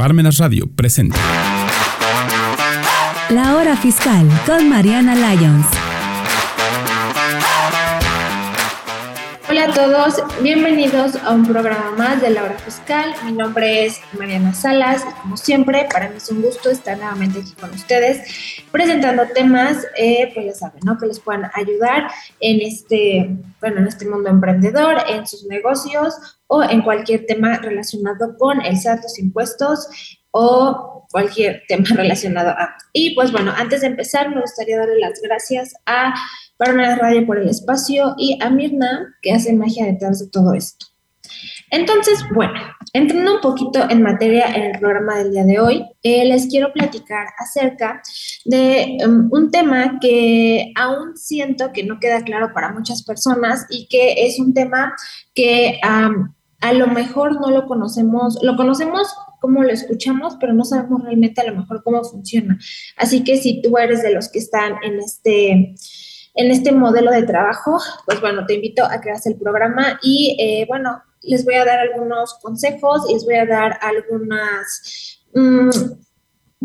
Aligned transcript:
Parmenas 0.00 0.38
Radio 0.38 0.64
presenta. 0.74 1.18
La 3.28 3.56
hora 3.56 3.76
fiscal 3.76 4.26
con 4.46 4.66
Mariana 4.66 5.14
Lyons. 5.14 5.66
Hola 9.50 9.64
a 9.64 9.74
todos, 9.74 10.22
bienvenidos 10.40 11.16
a 11.16 11.34
un 11.34 11.44
programa 11.44 11.90
más 11.98 12.22
de 12.22 12.30
la 12.30 12.44
hora 12.44 12.56
fiscal. 12.60 13.12
Mi 13.26 13.32
nombre 13.32 13.84
es 13.84 14.00
Mariana 14.18 14.54
Salas 14.54 15.04
y 15.06 15.20
como 15.20 15.36
siempre, 15.36 15.86
para 15.92 16.08
mí 16.08 16.16
es 16.16 16.30
un 16.30 16.40
gusto 16.40 16.70
estar 16.70 16.96
nuevamente 16.96 17.40
aquí 17.40 17.52
con 17.60 17.68
ustedes 17.68 18.62
presentando 18.70 19.26
temas, 19.34 19.86
eh, 19.98 20.30
pues 20.32 20.46
ya 20.46 20.54
saben, 20.54 20.80
¿no? 20.82 20.96
Que 20.96 21.08
les 21.08 21.20
puedan 21.20 21.50
ayudar 21.52 22.10
en 22.40 22.62
este, 22.62 23.36
bueno, 23.60 23.80
en 23.80 23.88
este 23.88 24.08
mundo 24.08 24.30
emprendedor, 24.30 24.96
en 25.10 25.26
sus 25.26 25.44
negocios 25.44 26.39
o 26.52 26.64
en 26.64 26.82
cualquier 26.82 27.26
tema 27.26 27.58
relacionado 27.58 28.36
con 28.36 28.60
el 28.60 28.76
SAT, 28.76 29.04
los 29.04 29.18
impuestos 29.20 29.86
o 30.32 31.06
cualquier 31.10 31.62
tema 31.68 31.84
relacionado 31.94 32.50
a. 32.50 32.74
Y 32.92 33.14
pues 33.14 33.30
bueno, 33.30 33.52
antes 33.56 33.82
de 33.82 33.86
empezar, 33.86 34.34
me 34.34 34.40
gustaría 34.40 34.78
darle 34.78 34.98
las 34.98 35.20
gracias 35.22 35.74
a 35.86 36.12
Parmenas 36.56 36.98
Radio 36.98 37.24
por 37.24 37.38
el 37.38 37.48
espacio 37.48 38.14
y 38.18 38.36
a 38.42 38.50
Mirna, 38.50 39.16
que 39.22 39.32
hace 39.32 39.52
magia 39.52 39.86
detrás 39.86 40.18
de 40.18 40.28
todo 40.28 40.52
esto. 40.54 40.86
Entonces, 41.70 42.18
bueno, 42.34 42.58
entrando 42.92 43.36
un 43.36 43.40
poquito 43.40 43.88
en 43.88 44.02
materia 44.02 44.46
en 44.52 44.74
el 44.74 44.80
programa 44.80 45.18
del 45.18 45.30
día 45.30 45.44
de 45.44 45.60
hoy, 45.60 45.86
eh, 46.02 46.24
les 46.24 46.48
quiero 46.48 46.72
platicar 46.72 47.28
acerca 47.38 48.02
de 48.44 48.98
um, 49.06 49.28
un 49.30 49.52
tema 49.52 50.00
que 50.00 50.72
aún 50.74 51.16
siento 51.16 51.70
que 51.72 51.84
no 51.84 52.00
queda 52.00 52.24
claro 52.24 52.52
para 52.52 52.72
muchas 52.72 53.04
personas 53.04 53.66
y 53.70 53.86
que 53.86 54.26
es 54.26 54.40
un 54.40 54.52
tema 54.52 54.92
que 55.32 55.78
a 56.60 56.72
lo 56.72 56.86
mejor 56.86 57.40
no 57.40 57.50
lo 57.50 57.66
conocemos, 57.66 58.38
lo 58.42 58.56
conocemos 58.56 59.08
como 59.40 59.62
lo 59.62 59.70
escuchamos, 59.70 60.36
pero 60.38 60.52
no 60.52 60.64
sabemos 60.64 61.02
realmente 61.02 61.40
a 61.40 61.50
lo 61.50 61.56
mejor 61.56 61.82
cómo 61.82 62.04
funciona. 62.04 62.58
Así 62.96 63.24
que 63.24 63.38
si 63.38 63.62
tú 63.62 63.76
eres 63.78 64.02
de 64.02 64.12
los 64.12 64.28
que 64.28 64.38
están 64.38 64.74
en 64.82 64.98
este, 65.00 65.74
en 66.34 66.50
este 66.50 66.72
modelo 66.72 67.10
de 67.10 67.22
trabajo, 67.22 67.78
pues 68.04 68.20
bueno, 68.20 68.44
te 68.46 68.54
invito 68.54 68.84
a 68.84 69.00
que 69.00 69.10
hagas 69.10 69.26
el 69.26 69.36
programa 69.36 69.98
y 70.02 70.36
eh, 70.38 70.66
bueno, 70.68 71.02
les 71.22 71.44
voy 71.44 71.54
a 71.54 71.64
dar 71.64 71.78
algunos 71.80 72.34
consejos 72.40 73.10
les 73.10 73.24
voy 73.24 73.36
a 73.36 73.46
dar 73.46 73.78
algunas... 73.80 75.18
Mm, 75.34 75.70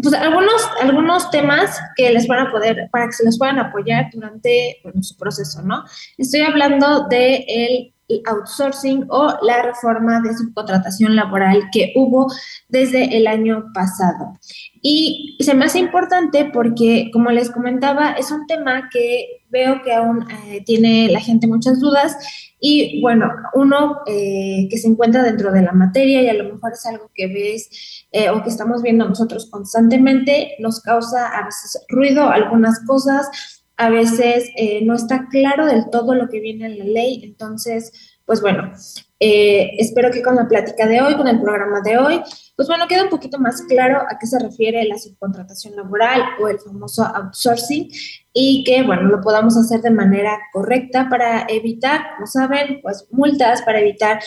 pues 0.02 0.14
algunos, 0.14 0.70
algunos 0.82 1.32
temas 1.32 1.80
que 1.96 2.12
les 2.12 2.28
van 2.28 2.48
a 2.48 2.52
poder, 2.52 2.90
para 2.92 3.06
que 3.06 3.14
se 3.14 3.24
les 3.24 3.38
puedan 3.38 3.60
apoyar 3.60 4.10
durante 4.12 4.82
su 5.00 5.16
proceso, 5.16 5.62
¿no? 5.62 5.86
Estoy 6.18 6.42
hablando 6.42 7.08
de 7.08 7.94
outsourcing 8.26 9.06
o 9.10 9.34
la 9.42 9.64
reforma 9.64 10.22
de 10.22 10.36
subcontratación 10.36 11.16
laboral 11.16 11.70
que 11.72 11.94
hubo 11.96 12.28
desde 12.70 13.18
el 13.18 13.28
año 13.28 13.66
pasado. 13.74 14.38
Y 14.82 15.38
se 15.40 15.56
me 15.56 15.66
hace 15.66 15.80
importante 15.80 16.46
porque, 16.46 17.10
como 17.12 17.32
les 17.32 17.50
comentaba, 17.50 18.12
es 18.12 18.32
un 18.32 18.46
tema 18.48 18.90
que 18.92 19.42
veo 19.50 19.82
que 19.84 19.94
aún 19.94 20.28
eh, 20.30 20.64
tiene 20.66 21.10
la 21.10 21.20
gente 21.20 21.48
muchas 21.48 21.80
dudas 21.80 22.18
y 22.60 23.02
bueno, 23.02 23.30
uno 23.54 24.00
eh, 24.06 24.68
que 24.70 24.78
se 24.78 24.88
encuentra 24.88 25.24
dentro 25.24 25.52
de 25.52 25.62
la 25.62 25.72
materia 25.72 26.22
y 26.22 26.30
a 26.30 26.34
lo 26.34 26.54
mejor 26.54 26.74
es 26.74 26.86
algo 26.86 27.12
que 27.14 27.28
ves 27.28 28.06
eh, 28.12 28.30
o 28.30 28.44
que 28.44 28.50
estamos 28.50 28.82
viendo 28.82 29.08
nosotros 29.08 29.50
constantemente, 29.50 30.56
nos 30.60 30.82
causa 30.82 31.28
a 31.28 31.46
veces 31.46 31.86
ruido 31.90 32.30
algunas 32.30 32.84
cosas, 32.86 33.65
a 33.78 33.90
veces 33.90 34.50
eh, 34.56 34.84
no 34.84 34.96
está 34.96 35.28
claro 35.30 35.66
del 35.66 35.90
todo 35.90 36.16
lo 36.16 36.30
que 36.30 36.40
viene 36.40 36.66
en 36.68 36.80
la 36.80 36.86
ley. 36.86 37.22
Entonces, 37.24 38.16
pues 38.26 38.42
bueno, 38.42 38.72
eh, 39.20 39.72
espero 39.78 40.12
que 40.12 40.22
con 40.22 40.36
la 40.36 40.48
plática 40.48 40.88
de 40.88 41.02
hoy, 41.02 41.16
con 41.16 41.28
el 41.28 41.42
programa 41.42 41.82
de 41.82 41.98
hoy, 41.98 42.22
pues 42.56 42.68
bueno, 42.68 42.88
quede 42.88 43.04
un 43.04 43.10
poquito 43.10 43.38
más 43.38 43.62
claro 43.64 44.02
a 44.02 44.18
qué 44.20 44.28
se 44.28 44.40
refiere 44.40 44.84
la 44.86 44.98
subcontratación 44.98 45.76
laboral 45.76 46.22
o 46.42 46.48
el 46.48 46.60
famoso 46.60 47.04
outsourcing 47.04 47.90
y 48.34 48.64
que, 48.64 48.84
bueno, 48.84 49.04
lo 49.04 49.22
podamos 49.22 49.58
hacer 49.58 49.82
de 49.82 49.92
manera 49.92 50.40
correcta 50.54 51.08
para 51.10 51.46
evitar, 51.50 52.16
como 52.16 52.28
saben, 52.28 52.80
pues 52.82 53.08
multas, 53.12 53.62
para 53.62 53.80
evitar 53.80 54.20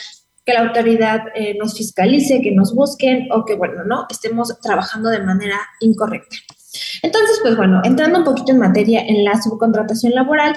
que 0.44 0.52
la 0.54 0.60
autoridad 0.60 1.24
eh, 1.34 1.56
nos 1.58 1.76
fiscalice, 1.76 2.40
que 2.40 2.52
nos 2.52 2.74
busquen 2.74 3.28
o 3.32 3.44
que, 3.44 3.54
bueno, 3.54 3.84
no 3.84 4.06
estemos 4.08 4.58
trabajando 4.60 5.10
de 5.10 5.20
manera 5.20 5.58
incorrecta. 5.80 6.36
Entonces, 7.02 7.38
pues 7.42 7.56
bueno, 7.56 7.80
entrando 7.84 8.18
un 8.18 8.24
poquito 8.24 8.52
en 8.52 8.58
materia 8.58 9.02
en 9.06 9.24
la 9.24 9.40
subcontratación 9.40 10.12
laboral, 10.14 10.56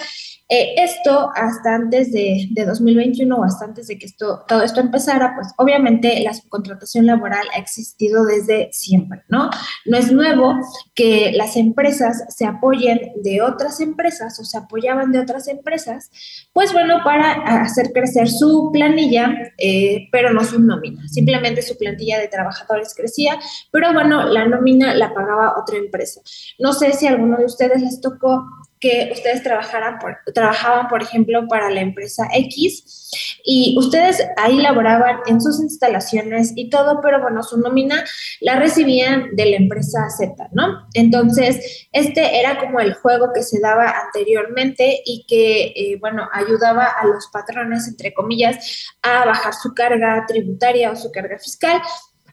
eh, 0.54 0.74
esto 0.84 1.32
hasta 1.34 1.76
antes 1.76 2.12
de, 2.12 2.50
2021 2.54 3.34
o 3.34 3.42
hasta 3.42 3.64
antes 3.64 3.88
de 3.88 3.98
que 3.98 4.06
esto, 4.06 4.44
todo 4.50 4.62
esto 4.64 4.82
empezara, 4.82 5.34
pues 5.34 5.48
obviamente 5.56 6.20
la 6.20 6.34
subcontratación 6.34 7.06
laboral 7.06 7.48
ha 7.56 7.58
existido 7.58 8.26
desde 8.26 8.68
siempre, 8.74 9.24
¿no? 9.30 9.50
No 9.86 9.98
es 9.98 10.12
nuevo 10.12 10.54
que 10.94 11.32
las 11.34 11.56
empresas 11.56 12.26
se 12.28 12.46
apoyen 12.46 13.14
de 13.24 13.42
otras 13.42 13.80
empresas 13.80 14.38
o 14.42 14.44
se 14.44 14.58
apoyaban 14.58 15.14
de 15.14 15.20
otras 15.20 15.48
empresas, 15.48 16.12
pues 16.52 16.74
bueno, 16.74 17.00
para 17.06 17.32
hacer 17.62 17.94
crecer 17.94 18.28
su 18.28 18.72
planilla, 18.74 19.34
eh, 19.58 20.10
pero 20.12 20.34
no 20.34 20.44
su 20.44 20.60
nómina, 20.60 21.08
simplemente 21.08 21.62
su 21.62 21.78
plantilla 21.78 22.20
de 22.20 22.28
trabajadores 22.28 22.94
crecía, 22.94 23.40
pero 23.72 23.94
bueno, 23.94 24.26
la 24.26 24.46
nómina 24.46 24.94
la 24.96 25.14
pagaba 25.14 25.56
otra 25.58 25.78
empresa. 25.78 26.20
No 26.60 26.74
sé 26.74 26.92
si 26.92 27.08
a 27.08 27.12
alguno 27.12 27.38
de 27.38 27.46
ustedes 27.46 27.82
les 27.82 28.02
tocó 28.02 28.44
que 28.82 29.12
ustedes 29.14 29.44
trabajaban, 29.44 30.88
por 30.90 31.04
ejemplo, 31.04 31.48
para 31.48 31.70
la 31.70 31.82
empresa 31.82 32.28
X 32.34 33.12
y 33.44 33.76
ustedes 33.78 34.26
ahí 34.38 34.58
laboraban 34.58 35.18
en 35.28 35.40
sus 35.40 35.62
instalaciones 35.62 36.52
y 36.56 36.70
todo, 36.70 37.00
pero 37.02 37.22
bueno, 37.22 37.44
su 37.44 37.60
nómina 37.60 38.04
la 38.40 38.56
recibían 38.56 39.36
de 39.36 39.46
la 39.46 39.58
empresa 39.58 40.10
Z, 40.10 40.50
¿no? 40.52 40.88
Entonces, 40.96 41.88
este 41.92 42.40
era 42.40 42.60
como 42.60 42.80
el 42.80 42.96
juego 42.96 43.32
que 43.34 43.44
se 43.44 43.60
daba 43.60 43.94
anteriormente 44.08 45.02
y 45.06 45.26
que, 45.28 45.74
eh, 45.76 45.98
bueno, 46.00 46.28
ayudaba 46.34 46.86
a 46.86 47.06
los 47.06 47.28
patrones, 47.32 47.88
entre 47.88 48.14
comillas, 48.14 48.90
a 49.04 49.26
bajar 49.26 49.54
su 49.54 49.76
carga 49.76 50.26
tributaria 50.28 50.92
o 50.92 50.96
su 50.96 51.12
carga 51.12 51.38
fiscal, 51.38 51.80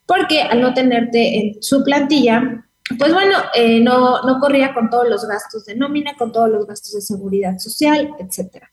porque 0.06 0.40
al 0.40 0.62
no 0.62 0.72
tenerte 0.72 1.36
en 1.36 1.62
su 1.62 1.84
plantilla, 1.84 2.64
pues 2.96 3.12
bueno, 3.12 3.36
eh, 3.54 3.80
no, 3.80 4.22
no 4.22 4.38
corría 4.38 4.72
con 4.72 4.88
todos 4.88 5.08
los 5.08 5.26
gastos 5.26 5.64
de 5.64 5.76
nómina, 5.76 6.14
con 6.16 6.32
todos 6.32 6.48
los 6.48 6.66
gastos 6.66 6.94
de 6.94 7.00
seguridad 7.00 7.58
social, 7.58 8.14
etcétera. 8.18 8.70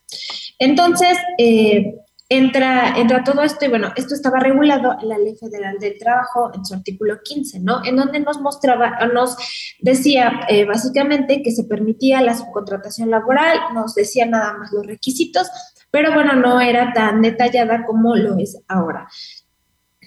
Entonces, 0.58 1.18
eh, 1.38 1.96
entra, 2.28 2.96
entra 2.96 3.22
todo 3.22 3.42
esto 3.42 3.64
y 3.64 3.68
bueno, 3.68 3.92
esto 3.96 4.14
estaba 4.14 4.40
regulado 4.40 4.96
en 5.00 5.08
la 5.08 5.18
Ley 5.18 5.36
Federal 5.36 5.78
del 5.78 5.98
Trabajo 5.98 6.50
en 6.54 6.64
su 6.64 6.74
artículo 6.74 7.20
15, 7.22 7.60
¿no? 7.60 7.84
En 7.84 7.96
donde 7.96 8.20
nos 8.20 8.40
mostraba, 8.40 9.06
nos 9.12 9.36
decía 9.80 10.40
eh, 10.48 10.64
básicamente 10.64 11.42
que 11.42 11.52
se 11.52 11.64
permitía 11.64 12.22
la 12.22 12.36
subcontratación 12.36 13.10
laboral, 13.10 13.58
nos 13.74 13.94
decía 13.94 14.26
nada 14.26 14.54
más 14.54 14.72
los 14.72 14.86
requisitos, 14.86 15.48
pero 15.90 16.12
bueno, 16.12 16.34
no 16.34 16.60
era 16.60 16.92
tan 16.92 17.22
detallada 17.22 17.84
como 17.86 18.16
lo 18.16 18.36
es 18.38 18.58
ahora. 18.68 19.08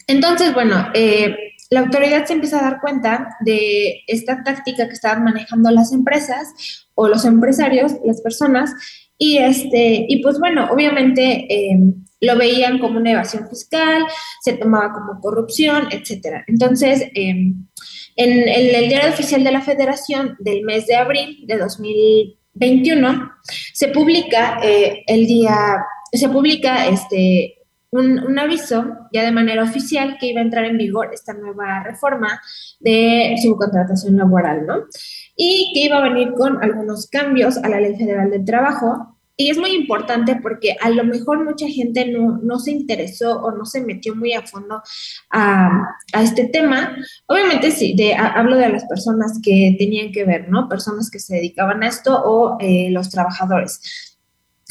Entonces, 0.07 0.53
bueno, 0.53 0.87
eh, 0.93 1.35
la 1.69 1.81
autoridad 1.81 2.25
se 2.25 2.33
empieza 2.33 2.59
a 2.59 2.63
dar 2.63 2.81
cuenta 2.81 3.37
de 3.41 4.03
esta 4.07 4.43
táctica 4.43 4.87
que 4.87 4.93
estaban 4.93 5.23
manejando 5.23 5.69
las 5.69 5.93
empresas 5.93 6.87
o 6.95 7.07
los 7.07 7.25
empresarios, 7.25 7.93
las 8.03 8.21
personas, 8.21 8.73
y, 9.17 9.37
este, 9.37 10.05
y 10.07 10.21
pues 10.23 10.39
bueno, 10.39 10.69
obviamente 10.71 11.45
em, 11.49 11.93
lo 12.21 12.37
veían 12.37 12.79
como 12.79 12.99
una 12.99 13.11
evasión 13.11 13.47
fiscal, 13.49 14.03
se 14.41 14.53
tomaba 14.53 14.93
como 14.93 15.21
corrupción, 15.21 15.87
etcétera. 15.91 16.43
Entonces, 16.47 17.03
em, 17.13 17.67
en, 18.15 18.49
el 18.49 18.89
diario 18.89 19.11
oficial 19.11 19.43
de 19.43 19.51
la 19.51 19.61
Federación 19.61 20.35
del 20.39 20.63
mes 20.63 20.87
de 20.87 20.95
abril 20.95 21.45
de 21.45 21.57
2021 21.57 23.31
se 23.73 23.89
publica 23.89 24.59
eh, 24.63 25.03
el 25.07 25.27
día, 25.27 25.55
se 26.11 26.29
publica 26.29 26.87
este 26.87 27.58
un, 27.91 28.37
aviso 28.37 28.85
ya 29.11 29.23
de 29.23 29.31
manera 29.31 29.63
oficial 29.63 30.17
que 30.19 30.27
iba 30.27 30.41
a 30.41 30.43
entrar 30.43 30.65
en 30.65 30.77
vigor 30.77 31.09
esta 31.13 31.33
nueva 31.33 31.83
reforma 31.83 32.41
de 32.79 33.35
subcontratación 33.41 34.17
laboral, 34.17 34.65
¿no? 34.65 34.83
Y 35.35 35.71
que 35.73 35.85
iba 35.85 35.97
a 35.97 36.09
venir 36.09 36.33
con 36.33 36.63
algunos 36.63 37.07
cambios 37.07 37.57
a 37.57 37.69
la 37.69 37.79
Ley 37.79 37.95
Federal 37.95 38.29
del 38.29 38.45
Trabajo. 38.45 39.15
Y 39.35 39.49
es 39.49 39.57
muy 39.57 39.71
importante 39.71 40.35
porque 40.35 40.75
a 40.81 40.89
lo 40.89 41.05
mejor 41.05 41.45
mucha 41.45 41.65
gente 41.67 42.05
no, 42.11 42.59
se 42.59 42.71
interesó 42.71 43.41
o 43.41 43.51
no 43.51 43.65
se 43.65 43.79
metió 43.79 44.13
muy 44.13 44.33
a 44.33 44.45
fondo 44.45 44.83
a, 45.31 45.95
este 46.21 46.45
tema. 46.49 46.93
Obviamente 47.25 47.71
sí, 47.71 47.95
hablo 48.17 48.57
de 48.57 48.67
las 48.67 48.83
personas 48.85 49.39
que 49.41 49.77
tenían 49.79 50.11
que 50.11 50.25
ver, 50.25 50.49
¿no? 50.49 50.67
Personas 50.67 51.09
que 51.09 51.19
se 51.19 51.35
dedicaban 51.35 51.83
a 51.83 51.87
esto 51.87 52.21
o 52.21 52.57
eh, 52.59 52.89
los 52.91 53.09
trabajadores. 53.09 54.17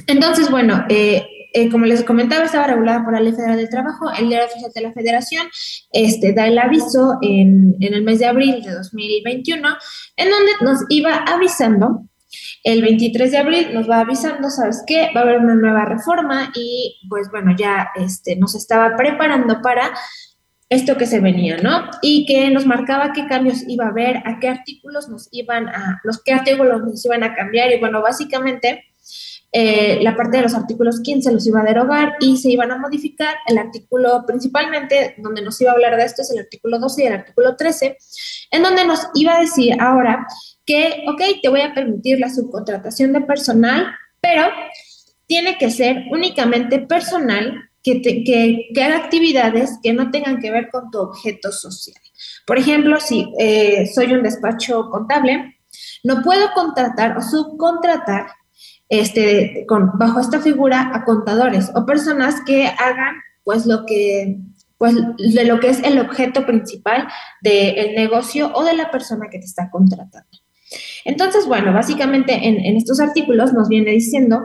Entonces, 0.07 0.51
bueno, 0.51 0.85
eh, 0.91 1.27
eh, 1.53 1.71
como 1.71 1.87
les 1.87 2.05
comentaba, 2.05 2.45
estaba 2.45 2.67
regulada 2.67 3.05
por 3.05 3.15
la 3.15 3.21
Ley 3.21 3.33
Federal 3.33 3.57
del 3.57 3.69
Trabajo. 3.69 4.11
El 4.19 4.29
Diario 4.29 4.49
Oficial 4.49 4.73
de 4.75 4.81
la 4.83 4.93
Federación 4.93 5.47
este, 5.93 6.33
da 6.33 6.47
el 6.47 6.59
aviso 6.59 7.19
en, 7.23 7.77
el 7.81 8.03
mes 8.03 8.19
de 8.19 8.27
abril 8.27 8.63
de 8.63 8.73
2021, 8.73 9.69
en 10.17 10.31
donde 10.31 10.53
nos 10.61 10.81
iba 10.89 11.17
avisando 11.17 12.05
el 12.63 12.83
23 12.83 13.31
de 13.31 13.39
abril 13.39 13.69
nos 13.73 13.89
va 13.89 14.01
avisando, 14.01 14.51
¿sabes 14.51 14.83
qué? 14.87 15.11
Va 15.17 15.21
a 15.21 15.23
haber 15.23 15.39
una 15.39 15.55
nueva 15.55 15.87
reforma 15.87 16.53
y 16.55 17.01
pues 17.09 17.31
bueno, 17.31 17.55
ya 17.57 17.89
este, 17.95 18.37
nos 18.37 18.55
estaba 18.55 18.97
preparando 18.97 19.63
para 19.63 19.93
esto 20.69 20.97
que 20.99 21.07
se 21.07 21.21
venía, 21.21 21.57
¿no? 21.59 21.89
Y 22.03 22.27
que 22.27 22.51
nos 22.51 22.67
marcaba 22.67 23.13
qué 23.13 23.27
cambios 23.27 23.65
iba 23.67 23.87
a 23.87 23.89
haber, 23.89 24.19
a 24.27 24.39
qué 24.39 24.49
artículos 24.49 25.09
nos 25.09 25.29
iban 25.33 25.69
a, 25.69 26.01
los 26.05 26.23
qué 26.23 26.33
artículos 26.33 26.83
nos 26.83 27.05
iban 27.07 27.23
a 27.23 27.35
cambiar 27.35 27.73
y 27.73 27.79
bueno, 27.79 28.03
básicamente 28.03 28.85
eh, 29.51 29.99
la 30.03 30.15
parte 30.15 30.37
de 30.37 30.43
los 30.43 30.55
artículos 30.55 31.01
15 31.01 31.33
los 31.33 31.47
iba 31.47 31.61
a 31.61 31.65
derogar 31.65 32.17
y 32.21 32.37
se 32.37 32.51
iban 32.51 32.71
a 32.71 32.79
modificar. 32.79 33.37
El 33.47 33.59
artículo 33.59 34.25
principalmente 34.27 35.15
donde 35.19 35.43
nos 35.43 35.61
iba 35.61 35.71
a 35.71 35.75
hablar 35.75 35.97
de 35.97 36.05
esto 36.05 36.23
es 36.23 36.31
el 36.31 36.41
artículo 36.41 36.79
12 36.79 37.03
y 37.03 37.07
el 37.07 37.13
artículo 37.15 37.57
13, 37.57 37.97
en 38.51 38.63
donde 38.63 38.85
nos 38.85 39.09
iba 39.15 39.37
a 39.37 39.41
decir 39.41 39.75
ahora 39.81 40.27
que, 40.67 41.05
ok, 41.09 41.41
te 41.43 41.49
voy 41.49 41.63
a 41.63 41.73
permitir 41.73 42.21
la 42.21 42.29
subcontratación 42.29 43.13
de 43.15 43.23
personal, 43.23 43.87
pero 44.21 44.45
tiene 45.27 45.57
que 45.57 45.71
ser 45.71 46.05
únicamente 46.11 46.81
personal 46.81 47.71
que, 47.83 48.03
que, 48.03 48.83
haga 48.83 48.97
actividades 48.97 49.79
que 49.83 49.95
no 49.95 50.11
tengan 50.11 50.41
que 50.41 50.51
ver 50.51 50.69
con 50.71 50.91
tu 50.91 50.99
objeto 50.99 51.53
social. 51.53 51.97
Por 52.47 52.59
ejemplo, 52.59 53.01
si 53.01 53.33
eh, 53.39 53.87
soy 53.95 54.13
un 54.13 54.23
despacho 54.23 54.91
contable, 54.91 55.59
no 56.05 56.23
puedo 56.23 56.53
contratar 56.53 57.17
o 57.17 57.23
subcontratar 57.23 58.27
este, 58.89 59.65
con, 59.67 59.93
bajo 59.99 60.21
esta 60.21 60.41
figura 60.41 60.91
a 60.95 61.05
contadores 61.05 61.71
o 61.75 61.85
personas 61.85 62.41
que 62.47 62.67
hagan 62.67 63.17
pues 63.45 63.67
lo 63.67 63.85
que 63.87 64.39
pues 64.79 64.95
de 64.95 65.45
lo 65.45 65.59
que 65.59 65.71
es 65.71 65.83
el 65.83 65.99
objeto 65.99 66.47
principal 66.47 67.09
del 67.43 67.95
negocio 67.97 68.53
o 68.55 68.65
de 68.65 68.75
la 68.75 68.93
persona 68.93 69.27
que 69.29 69.41
te 69.41 69.45
está 69.45 69.71
contratando. 69.71 70.39
Entonces, 71.05 71.47
bueno, 71.47 71.73
básicamente 71.73 72.47
en, 72.47 72.65
en 72.65 72.77
estos 72.77 73.01
artículos 73.01 73.53
nos 73.53 73.69
viene 73.69 73.91
diciendo, 73.91 74.45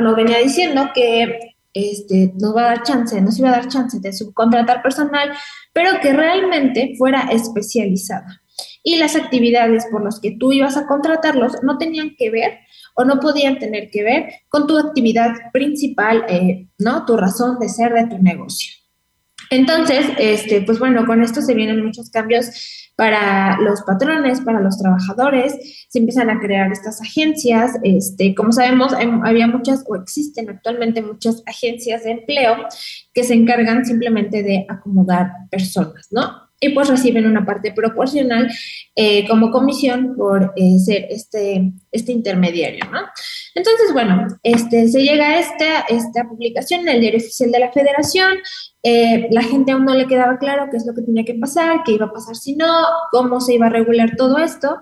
nos 0.00 0.16
venía 0.16 0.38
diciendo 0.38 0.90
que 0.94 1.54
este, 1.74 2.32
va 2.38 2.62
a 2.62 2.66
dar 2.66 2.82
chance, 2.84 3.20
nos 3.20 3.38
iba 3.38 3.48
a 3.48 3.56
dar 3.56 3.68
chance 3.68 3.98
de 4.00 4.12
subcontratar 4.12 4.80
personal, 4.80 5.32
pero 5.72 6.00
que 6.00 6.12
realmente 6.12 6.94
fuera 6.96 7.28
especializada. 7.30 8.40
Y 8.82 8.96
las 8.96 9.16
actividades 9.16 9.86
por 9.90 10.04
las 10.04 10.20
que 10.20 10.36
tú 10.38 10.52
ibas 10.52 10.76
a 10.76 10.86
contratarlos 10.86 11.62
no 11.62 11.76
tenían 11.76 12.14
que 12.16 12.30
ver 12.30 12.58
o 12.94 13.04
no 13.04 13.20
podían 13.20 13.58
tener 13.58 13.90
que 13.90 14.02
ver 14.02 14.32
con 14.48 14.66
tu 14.66 14.78
actividad 14.78 15.32
principal, 15.52 16.24
eh, 16.28 16.68
¿no? 16.78 17.04
Tu 17.04 17.16
razón 17.16 17.58
de 17.58 17.68
ser 17.68 17.92
de 17.92 18.06
tu 18.06 18.18
negocio. 18.22 18.72
Entonces, 19.50 20.06
este, 20.18 20.62
pues 20.62 20.78
bueno, 20.78 21.06
con 21.06 21.22
esto 21.22 21.42
se 21.42 21.54
vienen 21.54 21.84
muchos 21.84 22.10
cambios 22.10 22.90
para 22.96 23.58
los 23.60 23.82
patrones, 23.82 24.40
para 24.40 24.60
los 24.60 24.78
trabajadores, 24.78 25.86
se 25.88 25.98
empiezan 25.98 26.30
a 26.30 26.38
crear 26.38 26.70
estas 26.70 27.00
agencias, 27.02 27.72
este, 27.82 28.34
como 28.34 28.52
sabemos, 28.52 28.92
había 29.24 29.48
muchas 29.48 29.84
o 29.88 29.96
existen 29.96 30.48
actualmente 30.48 31.02
muchas 31.02 31.42
agencias 31.46 32.04
de 32.04 32.12
empleo 32.12 32.56
que 33.12 33.24
se 33.24 33.34
encargan 33.34 33.84
simplemente 33.84 34.42
de 34.42 34.64
acomodar 34.68 35.32
personas, 35.50 36.06
¿no? 36.10 36.43
Y 36.64 36.70
pues 36.70 36.88
reciben 36.88 37.26
una 37.26 37.44
parte 37.44 37.72
proporcional 37.72 38.50
eh, 38.96 39.28
como 39.28 39.50
comisión 39.50 40.16
por 40.16 40.54
eh, 40.56 40.78
ser 40.78 41.06
este, 41.10 41.72
este 41.92 42.12
intermediario, 42.12 42.86
¿no? 42.90 43.00
Entonces, 43.54 43.92
bueno, 43.92 44.26
este, 44.42 44.88
se 44.88 45.02
llega 45.02 45.26
a 45.26 45.38
esta, 45.40 45.80
esta 45.82 46.24
publicación 46.26 46.80
en 46.82 46.88
el 46.88 47.00
diario 47.00 47.18
oficial 47.18 47.52
de 47.52 47.58
la 47.58 47.70
federación, 47.70 48.38
eh, 48.82 49.28
la 49.30 49.42
gente 49.42 49.72
aún 49.72 49.84
no 49.84 49.94
le 49.94 50.06
quedaba 50.06 50.38
claro 50.38 50.68
qué 50.70 50.78
es 50.78 50.86
lo 50.86 50.94
que 50.94 51.02
tenía 51.02 51.24
que 51.24 51.34
pasar, 51.34 51.82
qué 51.84 51.92
iba 51.92 52.06
a 52.06 52.12
pasar 52.12 52.34
si 52.34 52.56
no, 52.56 52.72
cómo 53.12 53.40
se 53.40 53.54
iba 53.54 53.66
a 53.66 53.70
regular 53.70 54.16
todo 54.16 54.38
esto. 54.38 54.78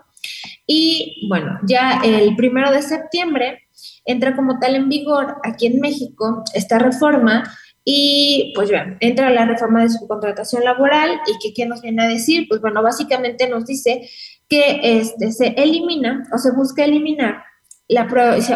Y 0.66 1.26
bueno, 1.28 1.58
ya 1.66 2.00
el 2.04 2.36
primero 2.36 2.70
de 2.70 2.82
septiembre 2.82 3.58
entra 4.04 4.36
como 4.36 4.60
tal 4.60 4.76
en 4.76 4.88
vigor 4.88 5.36
aquí 5.42 5.66
en 5.66 5.80
México 5.80 6.44
esta 6.54 6.78
reforma 6.78 7.42
y 7.84 8.52
pues 8.54 8.70
bueno, 8.70 8.96
entra 9.00 9.30
la 9.30 9.44
reforma 9.44 9.82
de 9.82 9.90
su 9.90 10.06
contratación 10.06 10.64
laboral 10.64 11.10
y 11.26 11.38
que 11.42 11.54
qué 11.54 11.66
nos 11.66 11.82
viene 11.82 12.04
a 12.04 12.08
decir, 12.08 12.46
pues 12.48 12.60
bueno, 12.60 12.82
básicamente 12.82 13.48
nos 13.48 13.66
dice 13.66 14.08
que 14.48 14.80
este, 14.82 15.32
se 15.32 15.48
elimina 15.56 16.28
o 16.32 16.38
se 16.38 16.52
busca 16.52 16.84
eliminar 16.84 17.42
la 17.88 18.08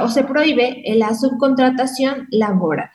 o 0.02 0.08
se 0.08 0.24
prohíbe 0.24 0.82
la 0.94 1.14
subcontratación 1.14 2.26
laboral. 2.30 2.90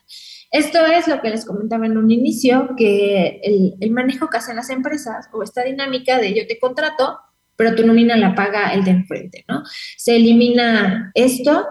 Esto 0.52 0.86
es 0.86 1.08
lo 1.08 1.22
que 1.22 1.30
les 1.30 1.46
comentaba 1.46 1.86
en 1.86 1.98
un 1.98 2.12
inicio, 2.12 2.72
que 2.78 3.40
el, 3.80 3.92
manejo 3.92 4.30
que 4.30 4.38
hacen 4.38 4.58
las 4.58 4.70
empresas 4.70 5.30
o 5.32 5.44
esta 5.44 5.64
dinámica 5.64 6.18
de 6.18 6.34
yo 6.34 6.46
te 6.46 6.60
contrato, 6.60 7.20
pero 7.56 7.74
tu 7.74 7.86
nómina 7.86 8.18
la 8.18 8.36
paga 8.36 8.74
el 8.74 8.84
de 8.84 8.92
enfrente, 8.92 9.46
¿no? 9.48 9.64
Se 9.98 10.18
elimina 10.18 11.12
esto 11.16 11.68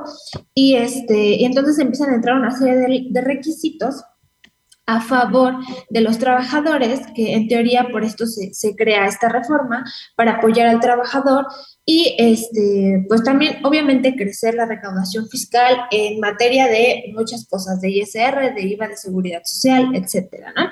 y, 0.54 0.76
este, 0.76 1.34
y 1.34 1.44
entonces 1.44 1.78
empiezan 1.78 2.10
a 2.10 2.14
entrar 2.14 2.36
una 2.36 2.52
serie 2.52 2.76
de, 3.10 3.20
requisitos 3.20 4.02
a 4.86 5.00
favor 5.00 5.56
de 5.88 6.00
los 6.00 6.18
trabajadores, 6.18 7.00
que 7.14 7.34
en 7.34 7.48
teoría 7.48 7.88
por 7.92 8.04
esto 8.04 8.26
se, 8.26 8.52
se, 8.54 8.74
crea 8.74 9.06
esta 9.06 9.28
reforma, 9.28 9.84
para 10.16 10.32
apoyar 10.32 10.66
al 10.66 10.80
trabajador 10.80 11.46
y 11.84 12.14
este, 12.18 13.04
pues 13.08 13.22
también 13.22 13.64
obviamente 13.64 14.14
crecer 14.16 14.54
la 14.54 14.66
recaudación 14.66 15.28
fiscal 15.28 15.76
en 15.90 16.20
materia 16.20 16.66
de 16.66 17.12
muchas 17.14 17.46
cosas, 17.48 17.80
de 17.80 17.90
ISR, 17.90 18.54
de 18.54 18.62
IVA, 18.62 18.88
de 18.88 18.96
seguridad 18.96 19.42
social, 19.44 19.94
etcétera, 19.94 20.52
¿no? 20.56 20.70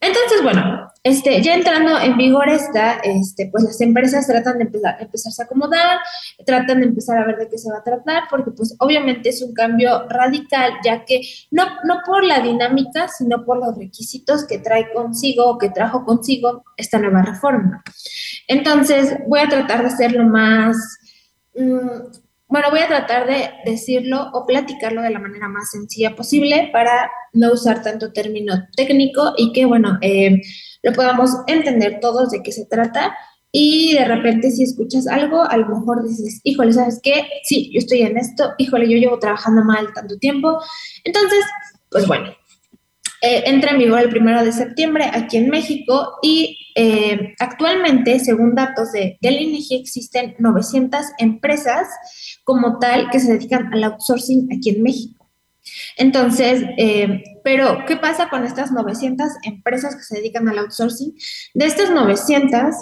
Entonces, 0.00 0.42
bueno, 0.42 0.83
este, 1.04 1.42
ya 1.42 1.52
entrando 1.52 2.00
en 2.00 2.16
vigor 2.16 2.48
esta, 2.48 2.94
este, 2.94 3.50
pues 3.52 3.62
las 3.62 3.78
empresas 3.82 4.26
tratan 4.26 4.56
de 4.56 4.64
empezar, 4.64 4.96
empezarse 4.98 5.42
a 5.42 5.44
acomodar, 5.44 5.98
tratan 6.46 6.80
de 6.80 6.86
empezar 6.86 7.18
a 7.18 7.26
ver 7.26 7.36
de 7.36 7.46
qué 7.46 7.58
se 7.58 7.70
va 7.70 7.78
a 7.78 7.84
tratar, 7.84 8.22
porque 8.30 8.50
pues 8.52 8.74
obviamente 8.78 9.28
es 9.28 9.42
un 9.42 9.52
cambio 9.52 10.08
radical, 10.08 10.72
ya 10.82 11.04
que 11.04 11.20
no, 11.50 11.66
no 11.84 11.98
por 12.06 12.24
la 12.24 12.40
dinámica, 12.40 13.08
sino 13.08 13.44
por 13.44 13.58
los 13.58 13.76
requisitos 13.76 14.46
que 14.46 14.58
trae 14.58 14.94
consigo 14.94 15.44
o 15.44 15.58
que 15.58 15.68
trajo 15.68 16.06
consigo 16.06 16.64
esta 16.78 16.98
nueva 16.98 17.20
reforma. 17.20 17.84
Entonces, 18.48 19.18
voy 19.28 19.40
a 19.40 19.48
tratar 19.50 19.82
de 19.82 19.90
ser 19.90 20.12
lo 20.12 20.24
más, 20.24 20.74
mm, 21.54 22.14
bueno, 22.48 22.70
voy 22.70 22.80
a 22.80 22.88
tratar 22.88 23.26
de 23.26 23.50
decirlo 23.66 24.30
o 24.32 24.46
platicarlo 24.46 25.02
de 25.02 25.10
la 25.10 25.18
manera 25.18 25.48
más 25.48 25.70
sencilla 25.70 26.16
posible 26.16 26.70
para 26.72 27.10
no 27.34 27.52
usar 27.52 27.82
tanto 27.82 28.10
término 28.10 28.54
técnico 28.74 29.34
y 29.36 29.52
que, 29.52 29.66
bueno, 29.66 29.98
eh, 30.00 30.40
lo 30.84 30.92
podamos 30.92 31.30
entender 31.46 31.98
todos 32.00 32.30
de 32.30 32.42
qué 32.42 32.52
se 32.52 32.66
trata. 32.66 33.16
Y 33.50 33.94
de 33.94 34.04
repente 34.04 34.50
si 34.50 34.64
escuchas 34.64 35.06
algo, 35.06 35.42
a 35.42 35.56
lo 35.56 35.66
mejor 35.66 36.06
dices, 36.06 36.40
híjole, 36.44 36.72
¿sabes 36.72 37.00
qué? 37.02 37.26
Sí, 37.44 37.70
yo 37.72 37.78
estoy 37.78 38.02
en 38.02 38.18
esto, 38.18 38.52
híjole, 38.58 38.88
yo 38.88 38.98
llevo 38.98 39.18
trabajando 39.18 39.64
mal 39.64 39.92
tanto 39.94 40.18
tiempo. 40.18 40.60
Entonces, 41.04 41.44
pues 41.88 42.06
bueno, 42.06 42.30
eh, 43.22 43.44
entra 43.46 43.70
en 43.70 43.78
vigor 43.78 44.00
el 44.00 44.10
primero 44.10 44.44
de 44.44 44.52
septiembre 44.52 45.04
aquí 45.10 45.38
en 45.38 45.48
México 45.48 46.18
y 46.20 46.58
eh, 46.74 47.34
actualmente, 47.38 48.18
según 48.18 48.54
datos 48.54 48.92
de, 48.92 49.16
del 49.22 49.40
INEGI, 49.40 49.76
existen 49.76 50.34
900 50.38 51.00
empresas 51.18 51.86
como 52.42 52.78
tal 52.78 53.08
que 53.10 53.20
se 53.20 53.32
dedican 53.32 53.72
al 53.72 53.84
outsourcing 53.84 54.48
aquí 54.52 54.70
en 54.70 54.82
México. 54.82 55.13
Entonces, 55.96 56.64
eh, 56.78 57.22
pero 57.42 57.84
¿qué 57.86 57.96
pasa 57.96 58.28
con 58.28 58.44
estas 58.44 58.72
900 58.72 59.28
empresas 59.44 59.96
que 59.96 60.02
se 60.02 60.16
dedican 60.16 60.48
al 60.48 60.58
outsourcing? 60.58 61.14
De 61.54 61.66
estas 61.66 61.90
900, 61.90 62.74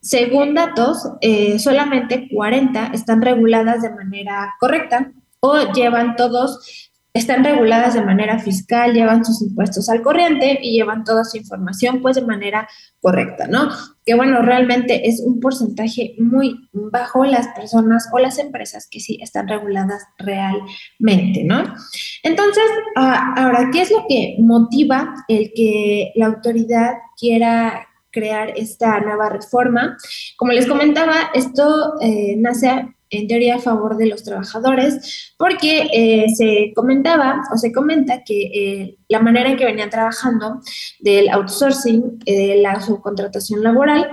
según 0.00 0.54
datos, 0.54 1.08
eh, 1.20 1.58
solamente 1.58 2.28
40 2.32 2.92
están 2.94 3.22
reguladas 3.22 3.82
de 3.82 3.90
manera 3.90 4.54
correcta 4.58 5.12
o 5.40 5.72
llevan 5.72 6.16
todos 6.16 6.89
están 7.12 7.42
reguladas 7.42 7.94
de 7.94 8.02
manera 8.02 8.38
fiscal, 8.38 8.94
llevan 8.94 9.24
sus 9.24 9.42
impuestos 9.42 9.88
al 9.88 10.02
corriente 10.02 10.58
y 10.62 10.76
llevan 10.76 11.04
toda 11.04 11.24
su 11.24 11.36
información 11.36 12.00
pues 12.00 12.16
de 12.16 12.22
manera 12.22 12.68
correcta, 13.00 13.48
¿no? 13.48 13.68
Que 14.04 14.14
bueno, 14.14 14.42
realmente 14.42 15.08
es 15.08 15.20
un 15.20 15.40
porcentaje 15.40 16.14
muy 16.18 16.68
bajo 16.72 17.24
las 17.24 17.48
personas 17.48 18.08
o 18.12 18.18
las 18.18 18.38
empresas 18.38 18.86
que 18.88 19.00
sí 19.00 19.18
están 19.20 19.48
reguladas 19.48 20.04
realmente, 20.18 21.42
¿no? 21.44 21.74
Entonces, 22.22 22.64
ah, 22.96 23.34
ahora, 23.36 23.70
¿qué 23.72 23.82
es 23.82 23.90
lo 23.90 24.04
que 24.08 24.36
motiva 24.38 25.14
el 25.28 25.52
que 25.54 26.12
la 26.14 26.26
autoridad 26.26 26.92
quiera 27.18 27.88
crear 28.12 28.52
esta 28.56 29.00
nueva 29.00 29.28
reforma? 29.28 29.96
Como 30.36 30.52
les 30.52 30.66
comentaba, 30.66 31.30
esto 31.34 31.94
eh, 32.00 32.36
nace 32.38 32.94
en 33.10 33.26
teoría 33.26 33.56
a 33.56 33.60
favor 33.60 33.96
de 33.96 34.06
los 34.06 34.22
trabajadores, 34.22 35.34
porque 35.36 35.88
eh, 35.92 36.26
se 36.34 36.72
comentaba 36.74 37.42
o 37.52 37.56
se 37.58 37.72
comenta 37.72 38.22
que 38.24 38.42
eh, 38.42 38.96
la 39.08 39.20
manera 39.20 39.50
en 39.50 39.56
que 39.56 39.64
venían 39.64 39.90
trabajando 39.90 40.60
del 41.00 41.28
outsourcing, 41.28 42.20
de 42.20 42.60
la 42.62 42.80
subcontratación 42.80 43.62
laboral, 43.62 44.08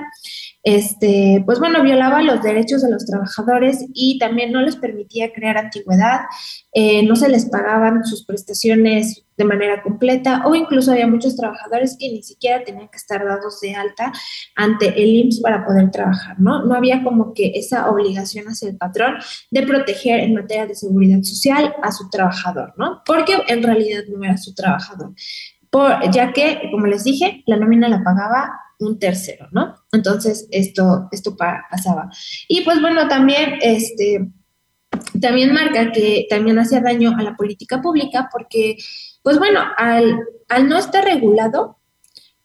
este, 0.67 1.41
pues 1.45 1.59
bueno, 1.59 1.81
violaba 1.81 2.21
los 2.21 2.43
derechos 2.43 2.81
de 2.81 2.91
los 2.91 3.05
trabajadores 3.05 3.85
y 3.93 4.19
también 4.19 4.51
no 4.51 4.61
les 4.61 4.75
permitía 4.75 5.31
crear 5.31 5.57
antigüedad, 5.57 6.23
eh, 6.73 7.03
no 7.03 7.15
se 7.15 7.29
les 7.29 7.45
pagaban 7.45 8.03
sus 8.03 8.25
prestaciones 8.25 9.23
de 9.37 9.45
manera 9.45 9.81
completa 9.81 10.43
o 10.45 10.55
incluso 10.55 10.91
había 10.91 11.07
muchos 11.07 11.37
trabajadores 11.37 11.95
que 11.97 12.09
ni 12.09 12.21
siquiera 12.21 12.65
tenían 12.65 12.89
que 12.89 12.97
estar 12.97 13.23
dados 13.23 13.61
de 13.61 13.75
alta 13.75 14.11
ante 14.57 14.87
el 15.01 15.15
IMSS 15.15 15.39
para 15.39 15.65
poder 15.65 15.89
trabajar, 15.89 16.37
¿no? 16.37 16.65
No 16.65 16.75
había 16.75 17.01
como 17.01 17.33
que 17.33 17.53
esa 17.55 17.89
obligación 17.89 18.47
hacia 18.47 18.67
el 18.67 18.75
patrón 18.75 19.15
de 19.49 19.63
proteger 19.63 20.19
en 20.19 20.33
materia 20.33 20.65
de 20.65 20.75
seguridad 20.75 21.23
social 21.23 21.75
a 21.81 21.93
su 21.93 22.09
trabajador, 22.09 22.73
¿no? 22.75 23.03
Porque 23.05 23.35
en 23.47 23.63
realidad 23.63 24.01
no 24.09 24.21
era 24.21 24.35
su 24.35 24.53
trabajador. 24.53 25.13
Por, 25.69 26.11
ya 26.11 26.33
que, 26.33 26.59
como 26.71 26.87
les 26.87 27.05
dije, 27.05 27.43
la 27.45 27.55
nómina 27.55 27.87
la 27.87 28.03
pagaba 28.03 28.66
un 28.79 28.99
tercero, 28.99 29.47
¿no? 29.51 29.75
Entonces, 29.91 30.47
esto, 30.51 31.07
esto 31.11 31.35
pasaba. 31.35 32.09
Y 32.47 32.61
pues 32.61 32.81
bueno, 32.81 33.07
también, 33.07 33.57
este, 33.61 34.29
también 35.19 35.53
marca 35.53 35.91
que 35.91 36.27
también 36.29 36.59
hacía 36.59 36.81
daño 36.81 37.15
a 37.17 37.23
la 37.23 37.35
política 37.35 37.81
pública 37.81 38.29
porque, 38.31 38.77
pues 39.23 39.39
bueno, 39.39 39.61
al, 39.77 40.19
al 40.49 40.69
no 40.69 40.77
estar 40.77 41.03
regulado, 41.03 41.79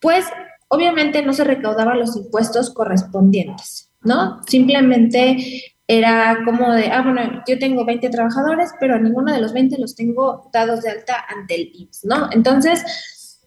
pues 0.01 0.27
obviamente 0.69 1.23
no 1.23 1.33
se 1.33 1.45
recaudaban 1.45 1.99
los 1.99 2.17
impuestos 2.17 2.71
correspondientes, 2.71 3.91
¿no? 4.03 4.41
Simplemente 4.47 5.63
era 5.87 6.39
como 6.45 6.73
de, 6.73 6.87
ah, 6.87 7.03
bueno, 7.03 7.43
yo 7.47 7.59
tengo 7.59 7.85
20 7.85 8.09
trabajadores, 8.09 8.71
pero 8.81 8.95
a 8.95 8.99
ninguno 8.99 9.33
de 9.33 9.41
los 9.41 9.53
20 9.53 9.79
los 9.79 9.95
tengo 9.95 10.49
dados 10.53 10.81
de 10.83 10.91
alta 10.91 11.27
ante 11.29 11.57
el 11.57 11.71
IMSS, 11.75 12.05
¿no? 12.05 12.29
Entonces, 12.33 12.83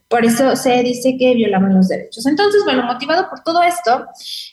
por 0.08 0.26
eso 0.26 0.56
se 0.56 0.84
dice 0.84 1.18
que 1.18 1.34
violaban 1.34 1.76
los 1.76 1.88
derechos. 1.88 2.26
Entonces, 2.26 2.64
bueno, 2.64 2.84
motivado 2.84 3.30
por 3.30 3.42
todo 3.42 3.62
esto, 3.64 4.06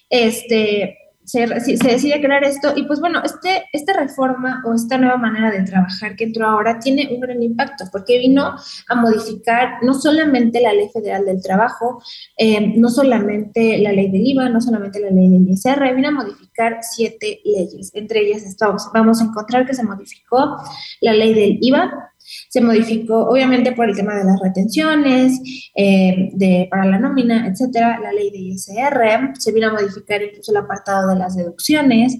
este, 0.09 0.97
se, 1.25 1.47
decide 1.47 2.21
crear 2.21 2.45
esto 2.45 2.73
y 2.75 2.85
pues 2.85 3.01
bueno, 3.01 3.23
este, 3.25 3.65
esta 3.73 3.93
reforma 3.93 4.63
o 4.67 4.75
esta 4.75 4.99
nueva 4.99 5.17
manera 5.17 5.51
de 5.51 5.63
trabajar 5.63 6.17
que 6.17 6.25
entró 6.25 6.47
ahora 6.47 6.79
tiene 6.79 7.09
un 7.13 7.21
gran 7.21 7.43
impacto 7.43 7.85
porque 7.93 8.19
vino 8.19 8.55
a 8.89 8.95
modificar 8.95 9.79
no 9.83 9.95
solamente 9.95 10.61
la 10.61 10.73
ley 10.73 10.89
federal 10.93 11.25
del 11.25 11.43
trabajo, 11.43 12.03
eh, 12.37 12.75
no 12.77 12.89
solamente 12.89 13.79
la 13.79 13.93
ley 13.93 14.11
del 14.11 14.27
IVA, 14.27 14.49
no 14.49 14.61
solamente 14.61 15.01
la 15.01 15.11
ley 15.11 15.31
del 15.31 15.49
ISR, 15.49 15.95
vino 15.95 16.09
a 16.09 16.13
modificar 16.13 16.79
siete 16.83 17.41
leyes. 17.45 17.91
Entre 17.95 18.21
ellas 18.21 18.43
estamos, 18.43 18.89
vamos 18.93 19.21
a 19.21 19.25
encontrar 19.25 19.67
que 19.67 19.75
se 19.75 19.85
modificó 19.85 20.57
la 21.01 21.13
ley 21.13 21.35
del 21.35 21.59
IVA, 21.61 22.12
se 22.49 22.61
modificó, 22.61 23.29
obviamente, 23.29 23.73
por 23.73 23.89
el 23.89 23.97
tema 23.97 24.15
de 24.15 24.25
las 24.25 24.41
retenciones, 24.41 25.41
eh, 25.75 26.31
de, 26.33 26.69
para 26.71 26.85
la 26.85 26.99
nómina, 26.99 27.47
etcétera, 27.47 27.99
la 28.01 28.13
ley 28.13 28.31
de 28.31 28.39
ISR, 28.39 29.33
se 29.39 29.53
vino 29.53 29.69
a 29.69 29.73
modificar 29.73 30.23
incluso 30.23 30.53
el 30.53 30.59
apartado 30.59 31.09
de 31.09 31.17
las 31.17 31.37
deducciones, 31.37 32.17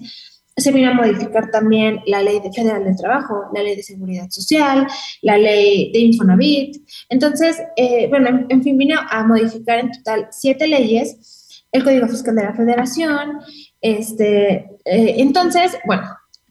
se 0.55 0.71
vino 0.71 0.91
a 0.91 0.93
modificar 0.93 1.49
también 1.49 2.01
la 2.05 2.21
ley 2.21 2.39
de 2.39 2.51
federal 2.51 2.83
del 2.83 2.95
trabajo, 2.95 3.45
la 3.53 3.63
ley 3.63 3.75
de 3.75 3.83
seguridad 3.83 4.29
social, 4.29 4.87
la 5.21 5.37
ley 5.37 5.91
de 5.91 5.99
Infonavit. 5.99 6.77
Entonces, 7.09 7.57
eh, 7.75 8.07
bueno, 8.09 8.45
en, 8.49 8.61
fin, 8.61 8.77
vino 8.77 8.99
a 9.09 9.23
modificar 9.23 9.79
en 9.79 9.91
total 9.91 10.27
siete 10.31 10.67
leyes, 10.67 11.63
el 11.71 11.83
Código 11.83 12.07
Fiscal 12.07 12.35
de 12.35 12.43
la 12.43 12.53
Federación. 12.53 13.39
Este, 13.81 14.69
eh, 14.85 15.15
entonces, 15.17 15.75
bueno, 15.85 16.03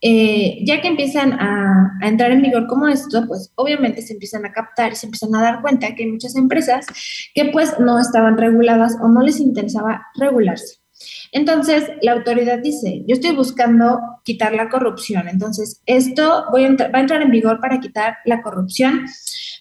eh, 0.05 0.59
ya 0.65 0.81
que 0.81 0.89
empiezan 0.89 1.33
a, 1.35 1.99
entrar 2.03 2.33
en 2.33 2.43
vigor 2.43 2.67
como 2.67 2.89
esto, 2.89 3.25
pues 3.29 3.53
obviamente 3.55 4.03
se 4.03 4.15
empiezan 4.15 4.45
a 4.45 4.53
captar 4.53 4.93
y 4.93 4.97
se 4.97 5.07
empiezan 5.07 5.33
a 5.37 5.43
dar 5.43 5.63
cuenta 5.63 5.95
que 5.95 6.03
hay 6.03 6.11
muchas 6.11 6.35
empresas 6.35 6.87
que 7.35 7.45
pues 7.47 7.79
no 7.79 8.01
estaban 8.01 8.37
reguladas 8.37 8.97
o 9.01 9.07
no 9.07 9.23
les 9.23 9.39
interesaba 9.39 10.09
regularse. 10.17 10.83
Entonces, 11.31 11.89
la 12.03 12.13
autoridad 12.13 12.59
dice, 12.59 13.05
yo 13.07 13.15
estoy 13.15 13.35
buscando 13.35 14.01
quitar 14.25 14.55
la 14.55 14.69
corrupción, 14.69 15.29
entonces 15.29 15.81
esto 15.87 16.47
va 16.53 16.59
a 16.59 17.01
entrar 17.01 17.23
en 17.23 17.31
vigor 17.31 17.61
para 17.61 17.81
quitar 17.81 18.17
la 18.25 18.43
corrupción, 18.43 19.07